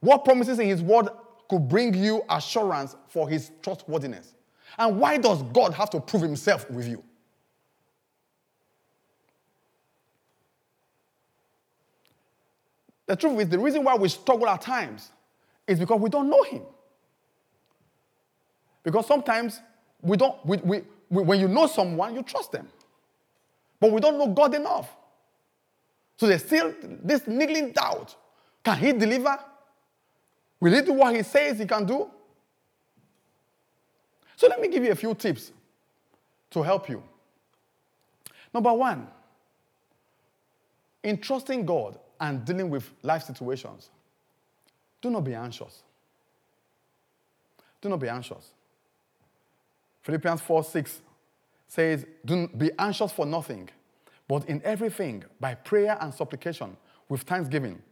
What 0.00 0.24
promises 0.24 0.58
in 0.58 0.66
His 0.66 0.82
Word 0.82 1.10
could 1.48 1.68
bring 1.68 1.92
you 1.92 2.22
assurance 2.30 2.96
for 3.08 3.28
His 3.28 3.50
trustworthiness? 3.62 4.34
And 4.78 4.98
why 4.98 5.18
does 5.18 5.42
God 5.42 5.74
have 5.74 5.90
to 5.90 6.00
prove 6.00 6.22
Himself 6.22 6.70
with 6.70 6.88
you? 6.88 7.04
The 13.10 13.16
truth 13.16 13.40
is, 13.40 13.48
the 13.48 13.58
reason 13.58 13.82
why 13.82 13.96
we 13.96 14.08
struggle 14.08 14.48
at 14.48 14.60
times 14.60 15.10
is 15.66 15.80
because 15.80 16.00
we 16.00 16.08
don't 16.08 16.30
know 16.30 16.44
Him. 16.44 16.62
Because 18.84 19.04
sometimes 19.04 19.60
we 20.00 20.16
don't, 20.16 20.36
we, 20.46 20.58
we, 20.58 20.82
we, 21.10 21.22
when 21.24 21.40
you 21.40 21.48
know 21.48 21.66
someone, 21.66 22.14
you 22.14 22.22
trust 22.22 22.52
them. 22.52 22.68
But 23.80 23.90
we 23.90 24.00
don't 24.00 24.16
know 24.16 24.28
God 24.28 24.54
enough. 24.54 24.94
So 26.18 26.28
there's 26.28 26.44
still 26.44 26.72
this 27.02 27.26
niggling 27.26 27.72
doubt. 27.72 28.14
Can 28.62 28.78
He 28.78 28.92
deliver? 28.92 29.40
Will 30.60 30.72
he 30.72 30.80
do 30.80 30.92
what 30.92 31.16
he 31.16 31.24
says 31.24 31.58
he 31.58 31.66
can 31.66 31.84
do? 31.84 32.08
So 34.36 34.46
let 34.46 34.60
me 34.60 34.68
give 34.68 34.84
you 34.84 34.92
a 34.92 34.94
few 34.94 35.16
tips 35.16 35.50
to 36.50 36.62
help 36.62 36.88
you. 36.88 37.02
Number 38.54 38.72
one, 38.72 39.08
in 41.02 41.18
trusting 41.18 41.66
God 41.66 41.98
and 42.20 42.44
dealing 42.44 42.70
with 42.70 42.90
life 43.02 43.24
situations, 43.24 43.90
do 45.00 45.10
not 45.10 45.24
be 45.24 45.34
anxious. 45.34 45.82
Do 47.80 47.88
not 47.88 47.98
be 47.98 48.08
anxious. 48.08 48.52
Philippians 50.02 50.40
4 50.42 50.64
6 50.64 51.00
says, 51.66 52.06
Do 52.24 52.36
not 52.36 52.58
be 52.58 52.70
anxious 52.78 53.10
for 53.10 53.24
nothing, 53.26 53.68
but 54.28 54.48
in 54.48 54.60
everything, 54.64 55.24
by 55.40 55.54
prayer 55.54 55.96
and 56.00 56.12
supplication, 56.12 56.76
with 57.08 57.22
thanksgiving, 57.22 57.82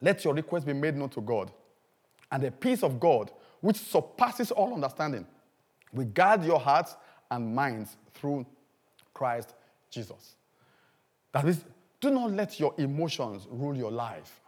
let 0.00 0.24
your 0.24 0.34
request 0.34 0.66
be 0.66 0.72
made 0.72 0.96
known 0.96 1.08
to 1.10 1.20
God 1.20 1.50
and 2.30 2.42
the 2.42 2.50
peace 2.50 2.82
of 2.82 2.98
God, 3.00 3.30
which 3.60 3.76
surpasses 3.76 4.50
all 4.50 4.74
understanding, 4.74 5.26
will 5.92 6.06
guard 6.06 6.44
your 6.44 6.60
hearts 6.60 6.96
and 7.30 7.54
minds 7.54 7.96
through 8.14 8.46
Christ 9.14 9.54
Jesus. 9.90 10.36
That 11.32 11.46
is, 11.46 11.64
do 12.00 12.10
not 12.10 12.32
let 12.32 12.60
your 12.60 12.74
emotions 12.78 13.46
rule 13.50 13.76
your 13.76 13.90
life. 13.90 14.40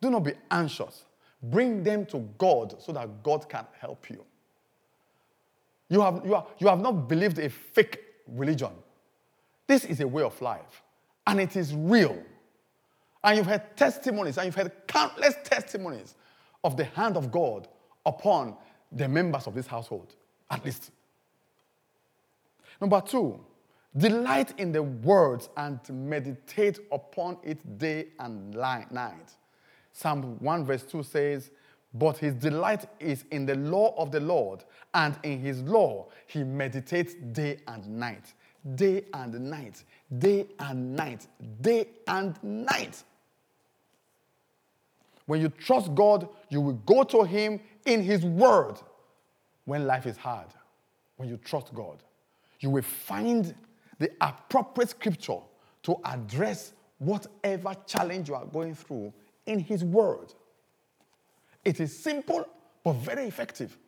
Do 0.00 0.10
not 0.10 0.24
be 0.24 0.32
anxious. 0.50 1.04
Bring 1.42 1.82
them 1.82 2.06
to 2.06 2.18
God 2.38 2.80
so 2.80 2.92
that 2.92 3.22
God 3.22 3.48
can 3.48 3.66
help 3.80 4.08
you. 4.10 4.24
You 5.88 6.00
have, 6.00 6.22
you, 6.24 6.34
are, 6.34 6.46
you 6.58 6.68
have 6.68 6.80
not 6.80 7.08
believed 7.08 7.38
a 7.38 7.50
fake 7.50 8.00
religion. 8.26 8.70
This 9.66 9.84
is 9.84 10.00
a 10.00 10.08
way 10.08 10.22
of 10.22 10.40
life, 10.40 10.82
and 11.26 11.40
it 11.40 11.56
is 11.56 11.74
real. 11.74 12.22
And 13.24 13.36
you've 13.36 13.46
had 13.46 13.76
testimonies, 13.76 14.38
and 14.38 14.46
you've 14.46 14.54
had 14.54 14.72
countless 14.86 15.34
testimonies 15.44 16.14
of 16.64 16.76
the 16.76 16.84
hand 16.84 17.16
of 17.16 17.30
God 17.30 17.68
upon 18.06 18.56
the 18.90 19.08
members 19.08 19.46
of 19.46 19.54
this 19.54 19.66
household, 19.66 20.14
at 20.50 20.64
least. 20.64 20.90
Number 22.80 23.00
two, 23.00 23.38
delight 23.96 24.58
in 24.58 24.72
the 24.72 24.82
words 24.82 25.48
and 25.56 25.78
meditate 25.90 26.78
upon 26.90 27.38
it 27.42 27.78
day 27.78 28.06
and 28.18 28.50
night. 28.52 29.32
Psalm 29.92 30.38
1 30.40 30.64
verse 30.64 30.84
2 30.84 31.02
says, 31.02 31.50
But 31.92 32.18
his 32.18 32.34
delight 32.34 32.86
is 32.98 33.24
in 33.30 33.46
the 33.46 33.56
law 33.56 33.94
of 33.96 34.10
the 34.10 34.20
Lord, 34.20 34.64
and 34.94 35.16
in 35.22 35.40
his 35.40 35.62
law 35.62 36.08
he 36.26 36.42
meditates 36.44 37.14
day 37.32 37.58
and 37.68 37.86
night. 37.86 38.32
Day 38.76 39.04
and 39.12 39.50
night, 39.50 39.82
day 40.18 40.46
and 40.60 40.94
night, 40.94 41.26
day 41.60 41.88
and 42.06 42.40
night. 42.42 43.02
When 45.26 45.40
you 45.40 45.48
trust 45.48 45.94
God, 45.94 46.28
you 46.48 46.60
will 46.60 46.74
go 46.74 47.04
to 47.04 47.22
Him 47.22 47.60
in 47.86 48.02
His 48.02 48.24
Word 48.24 48.74
when 49.64 49.86
life 49.86 50.06
is 50.06 50.16
hard. 50.16 50.48
When 51.16 51.28
you 51.28 51.36
trust 51.36 51.72
God, 51.74 52.02
you 52.60 52.70
will 52.70 52.82
find 52.82 53.54
the 54.02 54.10
appropriate 54.20 54.90
scripture 54.90 55.38
to 55.84 55.96
address 56.04 56.72
whatever 56.98 57.72
challenge 57.86 58.28
you 58.28 58.34
are 58.34 58.44
going 58.44 58.74
through 58.74 59.12
in 59.46 59.60
His 59.60 59.84
Word. 59.84 60.34
It 61.64 61.78
is 61.78 61.96
simple 61.96 62.44
but 62.82 62.94
very 62.94 63.26
effective. 63.26 63.78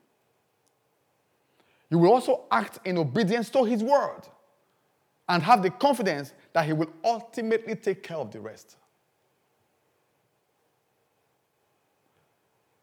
You 1.91 1.99
will 1.99 2.12
also 2.12 2.45
act 2.49 2.78
in 2.84 2.97
obedience 2.97 3.51
to 3.51 3.64
His 3.64 3.82
Word 3.82 4.20
and 5.28 5.43
have 5.43 5.64
the 5.64 5.70
confidence 5.70 6.32
that 6.53 6.64
He 6.64 6.72
will 6.72 6.93
ultimately 7.03 7.74
take 7.74 8.05
care 8.05 8.18
of 8.18 8.30
the 8.30 8.38
rest. 8.38 8.76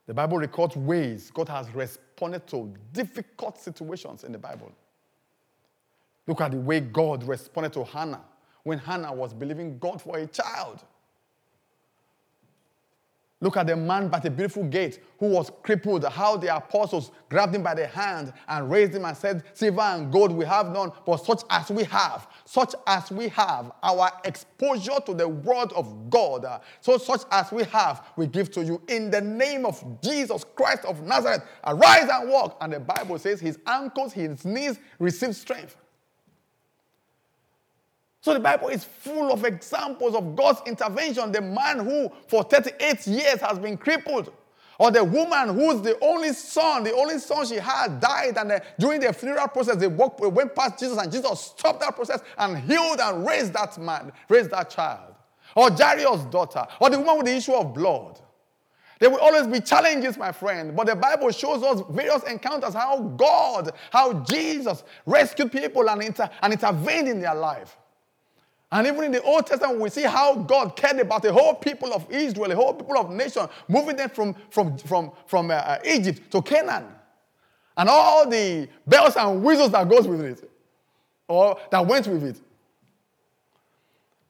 The 0.05 0.14
Bible 0.14 0.38
records 0.38 0.76
ways 0.76 1.32
God 1.34 1.47
has 1.47 1.74
responded 1.74 2.45
to 2.47 2.74
difficult 2.91 3.58
situations 3.58 4.26
in 4.26 4.34
the 4.34 4.38
Bible. 4.38 4.74
Look 6.32 6.39
at 6.39 6.51
the 6.51 6.57
way 6.57 6.79
God 6.79 7.25
responded 7.25 7.73
to 7.73 7.84
Hannah 7.84 8.21
when 8.63 8.77
Hannah 8.77 9.11
was 9.11 9.34
believing 9.34 9.77
God 9.79 10.01
for 10.01 10.17
a 10.17 10.25
child. 10.25 10.82
Look 13.41 13.57
at 13.57 13.67
the 13.67 13.75
man 13.75 14.07
by 14.07 14.19
the 14.19 14.32
beautiful 14.32 14.63
gate 14.63 15.03
who 15.19 15.25
was 15.25 15.51
crippled, 15.61 16.05
how 16.05 16.38
the 16.38 16.55
apostles 16.55 17.11
grabbed 17.27 17.53
him 17.53 17.63
by 17.63 17.73
the 17.73 17.86
hand 17.86 18.32
and 18.47 18.71
raised 18.71 18.95
him 18.95 19.03
and 19.03 19.17
said, 19.17 19.43
Silver 19.53 19.82
and 19.82 20.09
gold 20.09 20.32
we 20.32 20.45
have 20.45 20.71
none, 20.71 20.93
but 21.05 21.17
such 21.17 21.41
as 21.49 21.69
we 21.69 21.84
have, 21.84 22.29
such 22.45 22.75
as 22.88 23.11
we 23.11 23.27
have, 23.27 23.69
our 23.84 24.09
exposure 24.23 25.01
to 25.05 25.13
the 25.13 25.27
word 25.27 25.73
of 25.73 26.09
God, 26.09 26.61
so 26.79 26.97
such 26.97 27.23
as 27.29 27.51
we 27.51 27.65
have, 27.65 28.05
we 28.15 28.25
give 28.25 28.49
to 28.51 28.63
you 28.63 28.82
in 28.88 29.11
the 29.11 29.19
name 29.19 29.65
of 29.65 29.84
Jesus 30.01 30.45
Christ 30.55 30.86
of 30.86 31.01
Nazareth. 31.03 31.43
Arise 31.65 32.07
and 32.09 32.29
walk. 32.29 32.55
And 32.61 32.71
the 32.71 32.79
Bible 32.79 33.19
says 33.19 33.41
his 33.41 33.59
ankles, 33.67 34.13
his 34.13 34.45
knees 34.45 34.79
receive 34.97 35.36
strength. 35.36 35.75
So 38.22 38.34
the 38.34 38.39
Bible 38.39 38.67
is 38.67 38.84
full 38.84 39.32
of 39.32 39.43
examples 39.45 40.13
of 40.13 40.36
God's 40.36 40.61
intervention. 40.67 41.32
The 41.32 41.41
man 41.41 41.80
who 41.80 42.11
for 42.28 42.43
38 42.43 43.07
years 43.07 43.41
has 43.41 43.57
been 43.57 43.78
crippled, 43.78 44.32
or 44.78 44.91
the 44.91 45.03
woman 45.03 45.55
who's 45.55 45.82
the 45.82 45.97
only 46.01 46.34
son, 46.34 46.84
the 46.84 46.93
only 46.93 47.17
son 47.17 47.47
she 47.47 47.55
had 47.55 47.99
died, 47.99 48.38
and 48.38 48.51
the, 48.51 48.63
during 48.80 48.99
the 48.99 49.11
funeral 49.11 49.47
process, 49.47 49.76
they 49.78 49.88
walked, 49.88 50.19
went 50.19 50.55
past 50.55 50.78
Jesus, 50.80 50.97
and 50.99 51.11
Jesus 51.11 51.39
stopped 51.41 51.80
that 51.82 51.95
process 51.95 52.22
and 52.38 52.59
healed 52.59 52.99
and 52.99 53.26
raised 53.26 53.53
that 53.53 53.78
man, 53.80 54.11
raised 54.30 54.51
that 54.51 54.69
child. 54.69 55.15
Or 55.55 55.72
Jairus' 55.72 56.24
daughter, 56.26 56.65
or 56.80 56.91
the 56.91 56.99
woman 56.99 57.17
with 57.17 57.26
the 57.26 57.36
issue 57.36 57.53
of 57.53 57.74
blood. 57.74 58.19
There 58.99 59.09
will 59.09 59.19
always 59.19 59.47
be 59.47 59.61
challenges, 59.61 60.15
my 60.15 60.32
friend, 60.32 60.76
but 60.76 60.86
the 60.86 60.95
Bible 60.95 61.32
shows 61.32 61.63
us 61.63 61.82
various 61.89 62.22
encounters 62.24 62.76
how 62.76 62.99
God, 63.17 63.72
how 63.91 64.13
Jesus 64.26 64.84
rescued 65.07 65.51
people 65.51 65.89
and, 65.89 66.03
inter- 66.03 66.30
and 66.43 66.53
intervened 66.53 67.07
in 67.07 67.19
their 67.19 67.34
life. 67.34 67.78
And 68.72 68.88
even 68.88 69.03
in 69.03 69.11
the 69.11 69.22
Old 69.22 69.47
Testament, 69.47 69.80
we 69.80 69.89
see 69.89 70.03
how 70.03 70.36
God 70.36 70.78
cared 70.78 70.99
about 70.99 71.24
the 71.24 71.34
whole 71.34 71.53
people 71.53 71.93
of 71.93 72.09
Israel, 72.09 72.47
the 72.47 72.55
whole 72.55 72.74
people 72.74 72.97
of 72.97 73.09
nation, 73.09 73.47
moving 73.67 73.97
them 73.97 74.09
from, 74.09 74.34
from, 74.49 74.78
from, 74.78 75.11
from 75.26 75.51
uh, 75.51 75.55
uh, 75.55 75.80
Egypt 75.84 76.32
to 76.32 76.41
Canaan. 76.41 76.86
And 77.76 77.89
all 77.89 78.30
the 78.30 78.69
bells 78.88 79.17
and 79.17 79.43
whistles 79.43 79.72
that 79.72 79.89
goes 79.89 80.07
with 80.07 80.22
it, 80.22 80.49
or 81.28 81.59
that 81.69 81.86
went 81.86 82.07
with 82.07 82.24
it. 82.24 82.39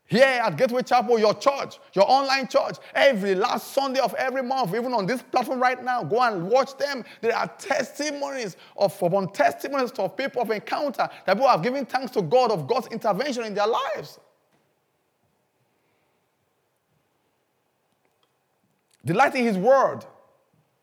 Here 0.06 0.26
at 0.26 0.58
Gateway 0.58 0.82
Chapel, 0.82 1.18
your 1.20 1.36
church, 1.36 1.80
your 1.94 2.10
online 2.10 2.48
church, 2.48 2.78
every 2.94 3.34
last 3.34 3.74
Sunday 3.74 4.02
of 4.02 4.14
every 4.16 4.44
month, 4.44 4.74
even 4.76 4.94
on 4.94 5.06
this 5.06 5.22
platform 5.22 5.60
right 5.62 5.82
now, 5.82 6.04
go 6.04 6.20
and 6.22 6.50
watch 6.50 6.78
them. 6.78 7.06
There 7.22 7.36
are 7.36 7.48
testimonies 7.58 8.58
of 8.76 9.02
upon 9.02 9.32
testimonies 9.32 9.92
of 9.92 10.18
people 10.18 10.42
of 10.42 10.52
encounter 10.52 11.08
that 11.26 11.34
people 11.34 11.48
have 11.48 11.64
given 11.64 11.86
thanks 11.86 12.12
to 12.12 12.22
God 12.24 12.52
of 12.52 12.68
God's 12.68 12.88
intervention 12.88 13.46
in 13.46 13.54
their 13.54 13.68
lives. 13.68 14.20
Delight 19.04 19.36
in 19.36 19.46
His 19.46 19.58
Word 19.58 20.06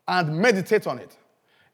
and 0.07 0.37
meditate 0.37 0.87
on 0.87 0.99
it. 0.99 1.17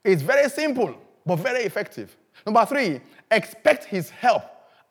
It's 0.03 0.21
very 0.21 0.49
simple, 0.49 0.95
but 1.25 1.37
very 1.37 1.63
effective. 1.63 2.15
Number 2.45 2.65
three, 2.65 3.01
expect 3.31 3.85
His 3.85 4.09
help 4.09 4.43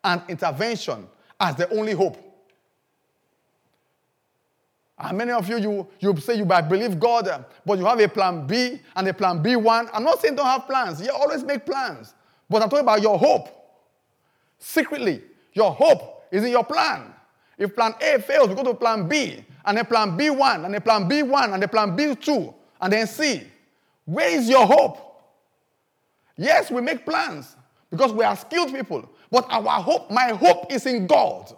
and 0.03 0.21
intervention 0.27 1.07
as 1.39 1.55
the 1.55 1.69
only 1.69 1.93
hope. 1.93 2.21
And 4.97 5.17
many 5.17 5.31
of 5.31 5.47
you, 5.49 5.57
you, 5.57 5.87
you 5.99 6.17
say 6.17 6.35
you 6.35 6.45
believe 6.45 6.99
God, 6.99 7.45
but 7.65 7.77
you 7.77 7.85
have 7.85 7.99
a 7.99 8.07
plan 8.07 8.47
B 8.47 8.79
and 8.95 9.07
a 9.07 9.13
plan 9.13 9.43
B1. 9.43 9.89
I'm 9.93 10.03
not 10.03 10.21
saying 10.21 10.35
don't 10.35 10.45
have 10.45 10.65
plans. 10.65 11.01
You 11.01 11.11
always 11.11 11.43
make 11.43 11.65
plans. 11.65 12.13
But 12.49 12.61
I'm 12.61 12.69
talking 12.69 12.83
about 12.85 13.01
your 13.01 13.17
hope. 13.17 13.49
Secretly, 14.57 15.21
your 15.53 15.71
hope 15.71 16.23
is 16.31 16.43
in 16.43 16.51
your 16.51 16.63
plan. 16.63 17.13
If 17.57 17.75
plan 17.75 17.93
A 18.01 18.19
fails, 18.19 18.49
we 18.49 18.55
go 18.55 18.63
to 18.63 18.73
plan 18.73 19.07
B 19.07 19.43
and 19.65 19.79
a 19.79 19.83
plan 19.83 20.17
B1, 20.17 20.65
and 20.65 20.75
a 20.75 20.81
plan 20.81 21.09
B1, 21.09 21.53
and 21.53 21.63
a 21.63 21.67
plan 21.67 21.97
B2, 21.97 22.53
and 22.81 22.93
then 22.93 23.07
C. 23.07 23.43
Where 24.05 24.29
is 24.29 24.47
your 24.47 24.65
hope? 24.65 24.97
Yes, 26.37 26.69
we 26.69 26.81
make 26.81 27.05
plans 27.05 27.55
because 27.89 28.11
we 28.11 28.23
are 28.23 28.35
skilled 28.35 28.73
people, 28.73 29.09
but 29.31 29.45
our 29.49 29.81
hope, 29.81 30.11
my 30.11 30.29
hope 30.29 30.71
is 30.71 30.85
in 30.85 31.07
God. 31.07 31.51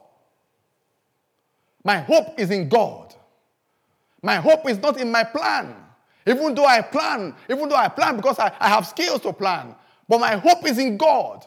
My 1.84 2.00
hope 2.00 2.40
is 2.40 2.52
in 2.52 2.70
God. 2.70 3.16
My 4.22 4.36
hope 4.36 4.70
is 4.70 4.78
not 4.80 5.00
in 5.00 5.12
my 5.12 5.24
plan. 5.24 5.76
Even 6.26 6.54
though 6.54 6.66
I 6.66 6.82
plan, 6.82 7.34
even 7.50 7.70
though 7.70 7.76
I 7.76 7.88
plan 7.88 8.18
because 8.18 8.38
I, 8.40 8.52
I 8.60 8.70
have 8.70 8.86
skills 8.86 9.22
to 9.22 9.32
plan, 9.32 9.74
but 10.08 10.20
my 10.20 10.36
hope 10.36 10.68
is 10.68 10.78
in 10.78 10.98
God. 10.98 11.46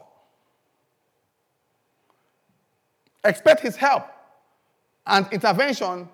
Expect 3.23 3.61
His 3.61 3.77
help 3.77 4.07
and 5.07 5.27
intervention 5.31 6.09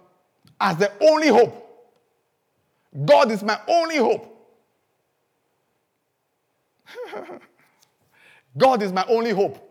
as 0.61 0.77
the 0.77 0.93
only 1.01 1.29
hope. 1.29 1.63
God 3.05 3.31
is 3.31 3.43
my 3.43 3.59
only 3.69 3.97
hope. 3.97 4.33
God 8.57 8.83
is 8.83 8.93
my 8.93 9.05
only 9.09 9.31
hope. 9.31 9.63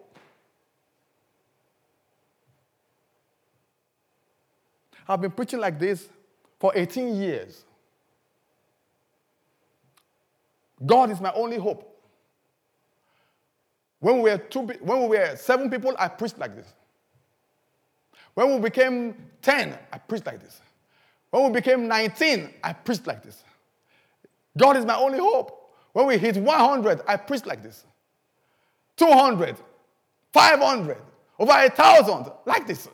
I've 5.08 5.22
been 5.22 5.32
preaching 5.32 5.60
like 5.60 5.80
this 5.80 6.10
for 6.60 6.72
18 6.76 7.16
years. 7.16 7.64
God 10.86 11.10
is 11.12 11.22
my 11.22 11.32
only 11.34 11.58
hope. 11.58 11.92
When 14.00 14.22
we 14.22 14.30
were 14.30 14.38
two, 14.38 14.62
when 14.62 15.02
we 15.04 15.18
were 15.18 15.36
seven 15.36 15.70
people, 15.70 15.96
I 15.98 16.08
preached 16.08 16.38
like 16.38 16.56
this. 16.56 16.68
When 18.34 18.54
we 18.54 18.60
became 18.60 19.16
10, 19.42 19.78
I 19.92 19.98
preached 19.98 20.26
like 20.26 20.42
this. 20.42 20.60
When 21.36 21.52
we 21.52 21.60
became 21.60 21.90
19, 21.90 22.50
I 22.64 22.72
preached 22.72 23.06
like 23.06 23.22
this. 23.22 23.44
God 24.58 24.78
is 24.78 24.86
my 24.86 24.96
only 24.96 25.18
hope. 25.18 25.74
When 25.92 26.06
we 26.06 26.18
hit 26.18 26.38
100, 26.38 27.02
I 27.06 27.18
preached 27.18 27.46
like 27.46 27.62
this. 27.62 27.84
200, 28.96 29.58
500, 30.32 30.98
over 31.38 31.52
a 31.52 31.70
thousand, 31.70 32.32
like 32.46 32.66
this. 32.66 32.88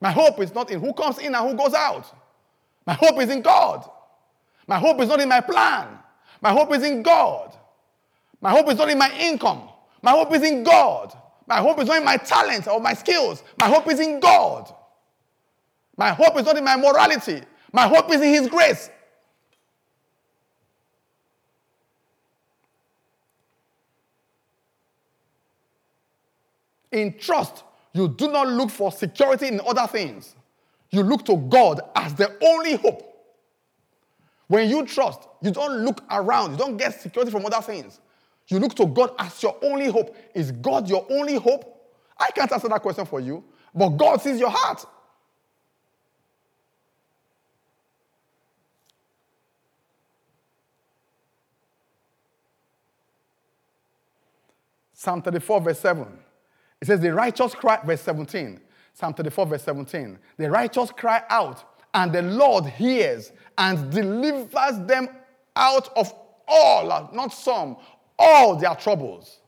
My 0.00 0.12
hope 0.12 0.40
is 0.40 0.54
not 0.54 0.70
in 0.70 0.80
who 0.80 0.94
comes 0.94 1.18
in 1.18 1.34
and 1.34 1.46
who 1.46 1.54
goes 1.54 1.74
out. 1.74 2.10
My 2.86 2.94
hope 2.94 3.20
is 3.20 3.28
in 3.28 3.42
God. 3.42 3.86
My 4.66 4.78
hope 4.78 4.98
is 5.02 5.10
not 5.10 5.20
in 5.20 5.28
my 5.28 5.42
plan. 5.42 5.88
My 6.40 6.52
hope 6.52 6.72
is 6.72 6.82
in 6.82 7.02
God. 7.02 7.54
My 8.40 8.52
hope 8.52 8.70
is 8.70 8.78
not 8.78 8.88
in 8.88 8.96
my 8.96 9.10
income. 9.20 9.68
My 10.00 10.12
hope 10.12 10.32
is 10.34 10.42
in 10.42 10.62
God. 10.62 11.14
My 11.46 11.58
hope 11.58 11.78
is 11.78 11.86
not 11.86 11.98
in 11.98 12.04
my 12.04 12.16
talent 12.16 12.66
or 12.66 12.80
my 12.80 12.94
skills. 12.94 13.42
My 13.58 13.68
hope 13.68 13.88
is 13.90 14.00
in 14.00 14.20
God. 14.20 14.72
My 15.96 16.10
hope 16.10 16.36
is 16.38 16.44
not 16.44 16.56
in 16.56 16.64
my 16.64 16.76
morality. 16.76 17.42
My 17.72 17.86
hope 17.86 18.10
is 18.12 18.20
in 18.20 18.32
His 18.34 18.48
grace. 18.48 18.90
In 26.92 27.18
trust, 27.18 27.64
you 27.92 28.08
do 28.08 28.30
not 28.30 28.48
look 28.48 28.70
for 28.70 28.90
security 28.90 29.48
in 29.48 29.60
other 29.66 29.86
things. 29.86 30.34
You 30.90 31.02
look 31.02 31.24
to 31.26 31.36
God 31.36 31.80
as 31.94 32.14
the 32.14 32.36
only 32.42 32.76
hope. 32.76 33.02
When 34.48 34.68
you 34.68 34.86
trust, 34.86 35.20
you 35.42 35.50
don't 35.50 35.84
look 35.84 36.02
around, 36.10 36.52
you 36.52 36.56
don't 36.56 36.76
get 36.76 37.00
security 37.00 37.30
from 37.30 37.44
other 37.44 37.60
things. 37.60 38.00
You 38.48 38.58
look 38.60 38.74
to 38.76 38.86
God 38.86 39.12
as 39.18 39.42
your 39.42 39.56
only 39.62 39.88
hope. 39.88 40.16
Is 40.34 40.52
God 40.52 40.88
your 40.88 41.06
only 41.10 41.34
hope? 41.34 41.72
I 42.18 42.30
can't 42.30 42.50
answer 42.50 42.68
that 42.68 42.80
question 42.80 43.04
for 43.04 43.20
you, 43.20 43.44
but 43.74 43.90
God 43.90 44.20
sees 44.20 44.38
your 44.38 44.50
heart. 44.50 44.84
Psalm 54.92 55.20
34, 55.20 55.60
verse 55.60 55.78
7. 55.80 56.18
It 56.80 56.86
says, 56.86 57.00
The 57.00 57.12
righteous 57.12 57.54
cry, 57.54 57.78
verse 57.84 58.00
17. 58.00 58.60
Psalm 58.94 59.12
34, 59.12 59.46
verse 59.46 59.62
17. 59.62 60.18
The 60.38 60.50
righteous 60.50 60.90
cry 60.90 61.22
out, 61.28 61.62
and 61.92 62.12
the 62.12 62.22
Lord 62.22 62.64
hears 62.64 63.30
and 63.58 63.90
delivers 63.92 64.78
them 64.86 65.08
out 65.54 65.94
of 65.96 66.12
all, 66.48 67.10
not 67.12 67.32
some, 67.32 67.76
all 68.18 68.56
their 68.56 68.74
troubles. 68.74 69.38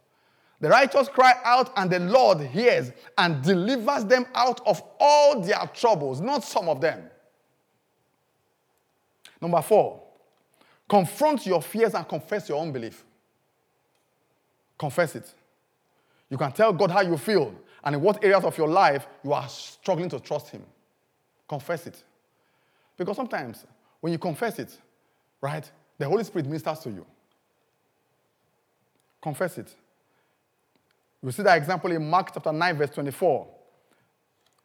The 0.60 0.68
righteous 0.68 1.08
cry 1.08 1.34
out, 1.44 1.72
and 1.76 1.90
the 1.90 2.00
Lord 2.00 2.40
hears 2.40 2.90
and 3.16 3.42
delivers 3.42 4.04
them 4.04 4.26
out 4.34 4.66
of 4.66 4.82
all 4.98 5.40
their 5.40 5.70
troubles, 5.72 6.20
not 6.20 6.42
some 6.42 6.68
of 6.68 6.80
them. 6.80 7.02
Number 9.40 9.62
four, 9.62 10.02
confront 10.88 11.46
your 11.46 11.62
fears 11.62 11.94
and 11.94 12.08
confess 12.08 12.48
your 12.48 12.60
unbelief. 12.60 13.04
Confess 14.76 15.14
it. 15.16 15.32
You 16.28 16.36
can 16.36 16.52
tell 16.52 16.72
God 16.72 16.90
how 16.90 17.02
you 17.02 17.16
feel 17.16 17.54
and 17.84 17.94
in 17.94 18.02
what 18.02 18.22
areas 18.22 18.44
of 18.44 18.58
your 18.58 18.68
life 18.68 19.06
you 19.24 19.32
are 19.32 19.48
struggling 19.48 20.08
to 20.10 20.18
trust 20.18 20.48
Him. 20.50 20.62
Confess 21.48 21.86
it. 21.86 22.02
Because 22.96 23.16
sometimes 23.16 23.64
when 24.00 24.12
you 24.12 24.18
confess 24.18 24.58
it, 24.58 24.76
right, 25.40 25.70
the 25.98 26.06
Holy 26.06 26.24
Spirit 26.24 26.46
ministers 26.46 26.80
to 26.80 26.90
you. 26.90 27.06
Confess 29.20 29.58
it. 29.58 29.74
We 31.22 31.32
see 31.32 31.42
that 31.42 31.58
example 31.58 31.90
in 31.90 32.08
Mark 32.08 32.32
chapter 32.32 32.52
9, 32.52 32.76
verse 32.76 32.90
24. 32.90 33.46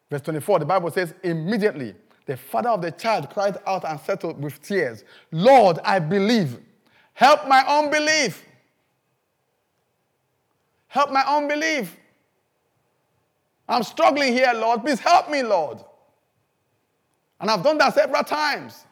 Verse 0.10 0.22
24, 0.22 0.60
the 0.60 0.66
Bible 0.66 0.92
says, 0.92 1.14
immediately 1.24 1.96
the 2.26 2.38
father 2.38 2.70
of 2.70 2.82
the 2.82 2.92
child 2.92 3.30
cried 3.30 3.58
out 3.66 3.84
and 3.84 4.00
said 4.00 4.24
with 4.24 4.62
tears, 4.62 5.04
Lord, 5.32 5.80
I 5.84 6.00
believe. 6.00 6.60
Help 7.14 7.48
my 7.48 7.64
unbelief. 7.68 8.44
Help 10.88 11.12
my 11.12 11.22
unbelief. 11.22 11.98
I'm 13.68 13.84
struggling 13.84 14.34
here, 14.34 14.52
Lord. 14.54 14.82
Please 14.82 15.00
help 15.00 15.30
me, 15.30 15.42
Lord. 15.42 15.80
And 17.40 17.50
I've 17.50 17.64
done 17.64 17.78
that 17.80 17.94
several 17.94 18.24
times. 18.24 18.86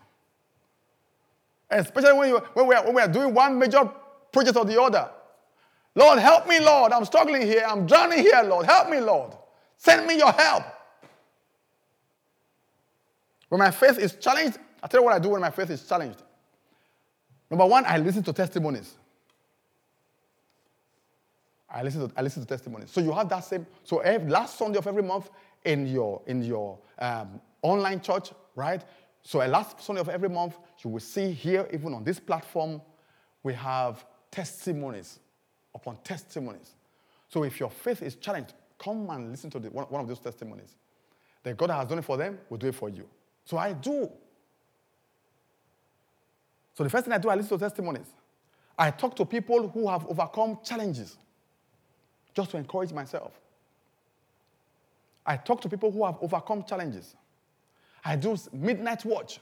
Especially 1.69 2.13
when, 2.13 2.29
you, 2.29 2.39
when, 2.53 2.67
we 2.67 2.75
are, 2.75 2.83
when 2.83 2.95
we 2.95 3.01
are 3.01 3.07
doing 3.07 3.33
one 3.33 3.57
major 3.57 3.89
project 4.31 4.57
or 4.57 4.65
the 4.65 4.81
other. 4.81 5.09
Lord, 5.95 6.19
help 6.19 6.47
me, 6.47 6.59
Lord. 6.59 6.91
I'm 6.91 7.05
struggling 7.05 7.41
here. 7.41 7.63
I'm 7.67 7.85
drowning 7.85 8.19
here, 8.19 8.41
Lord. 8.43 8.65
Help 8.65 8.89
me, 8.89 8.99
Lord. 8.99 9.33
Send 9.77 10.07
me 10.07 10.17
your 10.17 10.31
help. 10.31 10.63
When 13.49 13.59
my 13.59 13.71
faith 13.71 13.97
is 13.99 14.13
challenged, 14.13 14.57
i 14.81 14.87
tell 14.87 15.01
you 15.01 15.05
what 15.05 15.13
I 15.13 15.19
do 15.19 15.29
when 15.29 15.41
my 15.41 15.49
faith 15.49 15.69
is 15.69 15.83
challenged. 15.83 16.21
Number 17.49 17.65
one, 17.65 17.83
I 17.85 17.97
listen 17.97 18.23
to 18.23 18.33
testimonies. 18.33 18.95
I 21.69 21.83
listen 21.83 22.07
to, 22.07 22.17
I 22.17 22.21
listen 22.21 22.41
to 22.43 22.47
testimonies. 22.47 22.91
So 22.91 23.01
you 23.01 23.11
have 23.11 23.27
that 23.29 23.41
same, 23.41 23.65
so 23.83 23.99
every, 23.99 24.29
last 24.29 24.57
Sunday 24.57 24.77
of 24.77 24.87
every 24.87 25.03
month 25.03 25.29
in 25.65 25.87
your, 25.87 26.21
in 26.27 26.43
your 26.43 26.77
um, 26.99 27.41
online 27.61 28.01
church, 28.01 28.31
right? 28.55 28.83
So 29.23 29.41
a 29.41 29.47
last 29.47 29.81
Sunday 29.81 30.01
of 30.01 30.09
every 30.09 30.29
month, 30.29 30.57
you 30.83 30.89
will 30.89 30.99
see 30.99 31.31
here, 31.31 31.67
even 31.73 31.93
on 31.93 32.03
this 32.03 32.19
platform, 32.19 32.81
we 33.43 33.53
have 33.53 34.05
testimonies 34.31 35.19
upon 35.81 35.97
testimonies. 36.03 36.75
So 37.27 37.43
if 37.43 37.59
your 37.59 37.69
faith 37.69 38.01
is 38.01 38.15
challenged, 38.15 38.53
come 38.79 39.09
and 39.09 39.31
listen 39.31 39.49
to 39.51 39.59
the, 39.59 39.69
one, 39.69 39.85
one 39.85 40.01
of 40.01 40.07
those 40.07 40.19
testimonies. 40.19 40.75
That 41.43 41.57
God 41.57 41.69
has 41.71 41.87
done 41.87 41.99
it 41.99 42.05
for 42.05 42.17
them, 42.17 42.37
will 42.49 42.57
do 42.57 42.67
it 42.67 42.75
for 42.75 42.89
you. 42.89 43.07
So 43.45 43.57
I 43.57 43.73
do. 43.73 44.09
So 46.73 46.83
the 46.83 46.89
first 46.89 47.05
thing 47.05 47.13
I 47.13 47.17
do, 47.17 47.29
I 47.29 47.35
listen 47.35 47.57
to 47.57 47.63
testimonies. 47.63 48.07
I 48.77 48.91
talk 48.91 49.15
to 49.17 49.25
people 49.25 49.69
who 49.69 49.87
have 49.89 50.05
overcome 50.07 50.59
challenges 50.63 51.17
just 52.33 52.51
to 52.51 52.57
encourage 52.57 52.93
myself. 52.93 53.33
I 55.25 55.37
talk 55.37 55.61
to 55.61 55.69
people 55.69 55.91
who 55.91 56.05
have 56.05 56.17
overcome 56.21 56.63
challenges. 56.63 57.15
I 58.03 58.15
do 58.15 58.35
midnight 58.51 59.05
watch. 59.05 59.39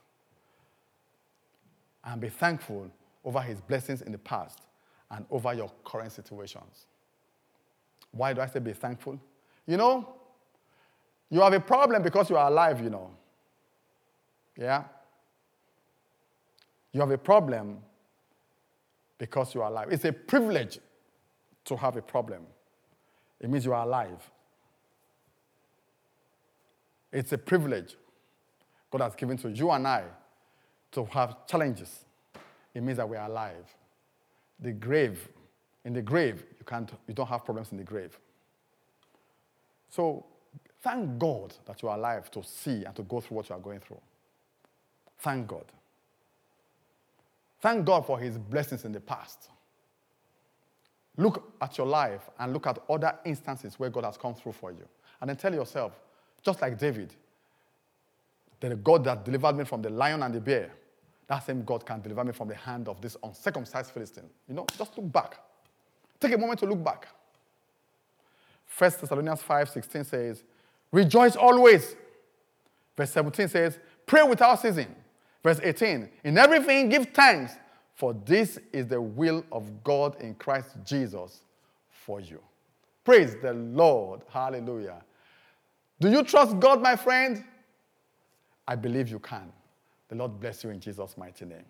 And 2.04 2.20
be 2.20 2.30
thankful 2.30 2.92
over 3.24 3.40
his 3.40 3.62
blessings 3.62 4.02
in 4.02 4.12
the 4.12 4.18
past 4.18 4.60
and 5.10 5.26
over 5.32 5.54
your 5.54 5.72
current 5.86 6.12
situations. 6.12 6.88
Why 8.12 8.34
do 8.34 8.42
I 8.42 8.48
say 8.48 8.60
be 8.60 8.74
thankful? 8.74 9.20
You 9.66 9.78
know, 9.78 10.16
you 11.32 11.42
have 11.42 11.54
a 11.54 11.60
problem 11.60 12.04
because 12.04 12.30
you 12.30 12.38
are 12.38 12.48
alive, 12.48 12.82
you 12.82 12.90
know. 12.90 13.10
Yeah? 14.58 14.84
You 16.92 17.00
have 17.00 17.10
a 17.10 17.18
problem 17.18 17.80
because 19.18 19.56
you 19.56 19.62
are 19.62 19.72
alive. 19.72 19.88
It's 19.92 20.06
a 20.06 20.12
privilege 20.12 20.80
to 21.66 21.78
have 21.78 21.96
a 21.96 22.02
problem. 22.02 22.44
It 23.40 23.50
means 23.50 23.66
you 23.66 23.74
are 23.74 23.86
alive. 23.86 24.30
It's 27.12 27.32
a 27.32 27.38
privilege 27.38 27.96
God 28.92 29.02
has 29.02 29.16
given 29.16 29.38
to 29.38 29.50
you 29.50 29.72
and 29.72 29.88
I 29.88 30.04
to 30.92 31.06
have 31.06 31.48
challenges, 31.48 32.04
it 32.74 32.84
means 32.84 32.98
that 32.98 33.08
we 33.08 33.16
are 33.16 33.30
alive. 33.30 33.74
The 34.60 34.74
grave, 34.74 35.30
in 35.86 35.94
the 35.94 36.02
grave, 36.02 36.44
you, 36.60 36.66
can't, 36.66 36.92
you 37.08 37.14
don't 37.14 37.28
have 37.28 37.46
problems 37.46 37.72
in 37.72 37.78
the 37.78 37.84
grave. 37.84 38.20
So 39.90 40.26
thank 40.82 41.18
God 41.18 41.54
that 41.66 41.82
you 41.82 41.90
are 41.90 41.98
alive 41.98 42.30
to 42.32 42.44
see 42.44 42.84
and 42.84 42.96
to 42.96 43.04
go 43.04 43.22
through 43.22 43.38
what 43.38 43.50
you 43.50 43.56
are 43.56 43.62
going 43.62 43.80
through. 43.80 44.02
Thank 45.20 45.48
God. 45.48 45.66
Thank 47.60 47.86
God 47.86 48.06
for 48.06 48.20
his 48.20 48.38
blessings 48.38 48.86
in 48.86 48.92
the 48.92 49.00
past. 49.00 49.50
Look 51.18 51.54
at 51.62 51.78
your 51.78 51.88
life 51.88 52.30
and 52.40 52.54
look 52.54 52.66
at 52.66 52.80
other 52.90 53.14
instances 53.26 53.78
where 53.78 53.90
God 53.90 54.06
has 54.06 54.18
come 54.18 54.34
through 54.34 54.54
for 54.54 54.72
you. 54.72 54.88
And 55.20 55.30
then 55.30 55.38
tell 55.38 55.54
yourself, 55.54 56.00
just 56.42 56.62
like 56.62 56.80
David, 56.80 57.14
the 58.60 58.76
God 58.76 59.04
that 59.04 59.26
delivered 59.26 59.56
me 59.56 59.66
from 59.66 59.82
the 59.82 59.90
lion 59.90 60.24
and 60.24 60.34
the 60.34 60.40
bear, 60.40 60.72
that 61.28 61.46
same 61.46 61.64
God 61.64 61.86
can 61.86 62.02
deliver 62.02 62.24
me 62.24 62.32
from 62.32 62.48
the 62.48 62.56
hand 62.56 62.88
of 62.88 63.00
this 63.02 63.16
uncircumcised 63.24 63.92
Philistine. 63.92 64.30
You 64.48 64.56
know, 64.56 64.66
just 64.78 64.98
look 64.98 65.12
back. 65.12 65.40
Take 66.20 66.34
a 66.34 66.38
moment 66.38 66.60
to 66.60 66.66
look 66.66 66.84
back. 66.84 67.08
1 68.78 68.92
Thessalonians 69.02 69.42
5:16 69.42 70.06
says, 70.06 70.44
Rejoice 70.92 71.36
always. 71.36 71.96
Verse 72.98 73.12
17 73.12 73.48
says, 73.48 73.80
Pray 74.06 74.24
without 74.24 74.62
ceasing. 74.62 74.94
Verse 75.44 75.60
18, 75.64 76.10
In 76.24 76.38
everything 76.38 76.90
give 76.90 77.08
thanks, 77.14 77.54
for 77.96 78.14
this 78.26 78.60
is 78.74 78.88
the 78.88 79.02
will 79.02 79.44
of 79.52 79.84
God 79.84 80.20
in 80.22 80.36
Christ 80.36 80.70
Jesus 80.86 81.42
for 81.90 82.20
you. 82.20 82.40
Praise 83.04 83.36
the 83.42 83.54
Lord. 83.54 84.22
Hallelujah. 84.30 85.04
Do 86.00 86.10
you 86.10 86.24
trust 86.24 86.60
God, 86.60 86.82
my 86.82 86.96
friend? 86.96 87.44
I 88.68 88.76
believe 88.76 89.10
you 89.10 89.20
can. 89.20 89.52
The 90.10 90.16
Lord 90.16 90.40
bless 90.40 90.64
you 90.64 90.72
in 90.72 90.80
Jesus' 90.80 91.16
mighty 91.18 91.46
name. 91.46 91.66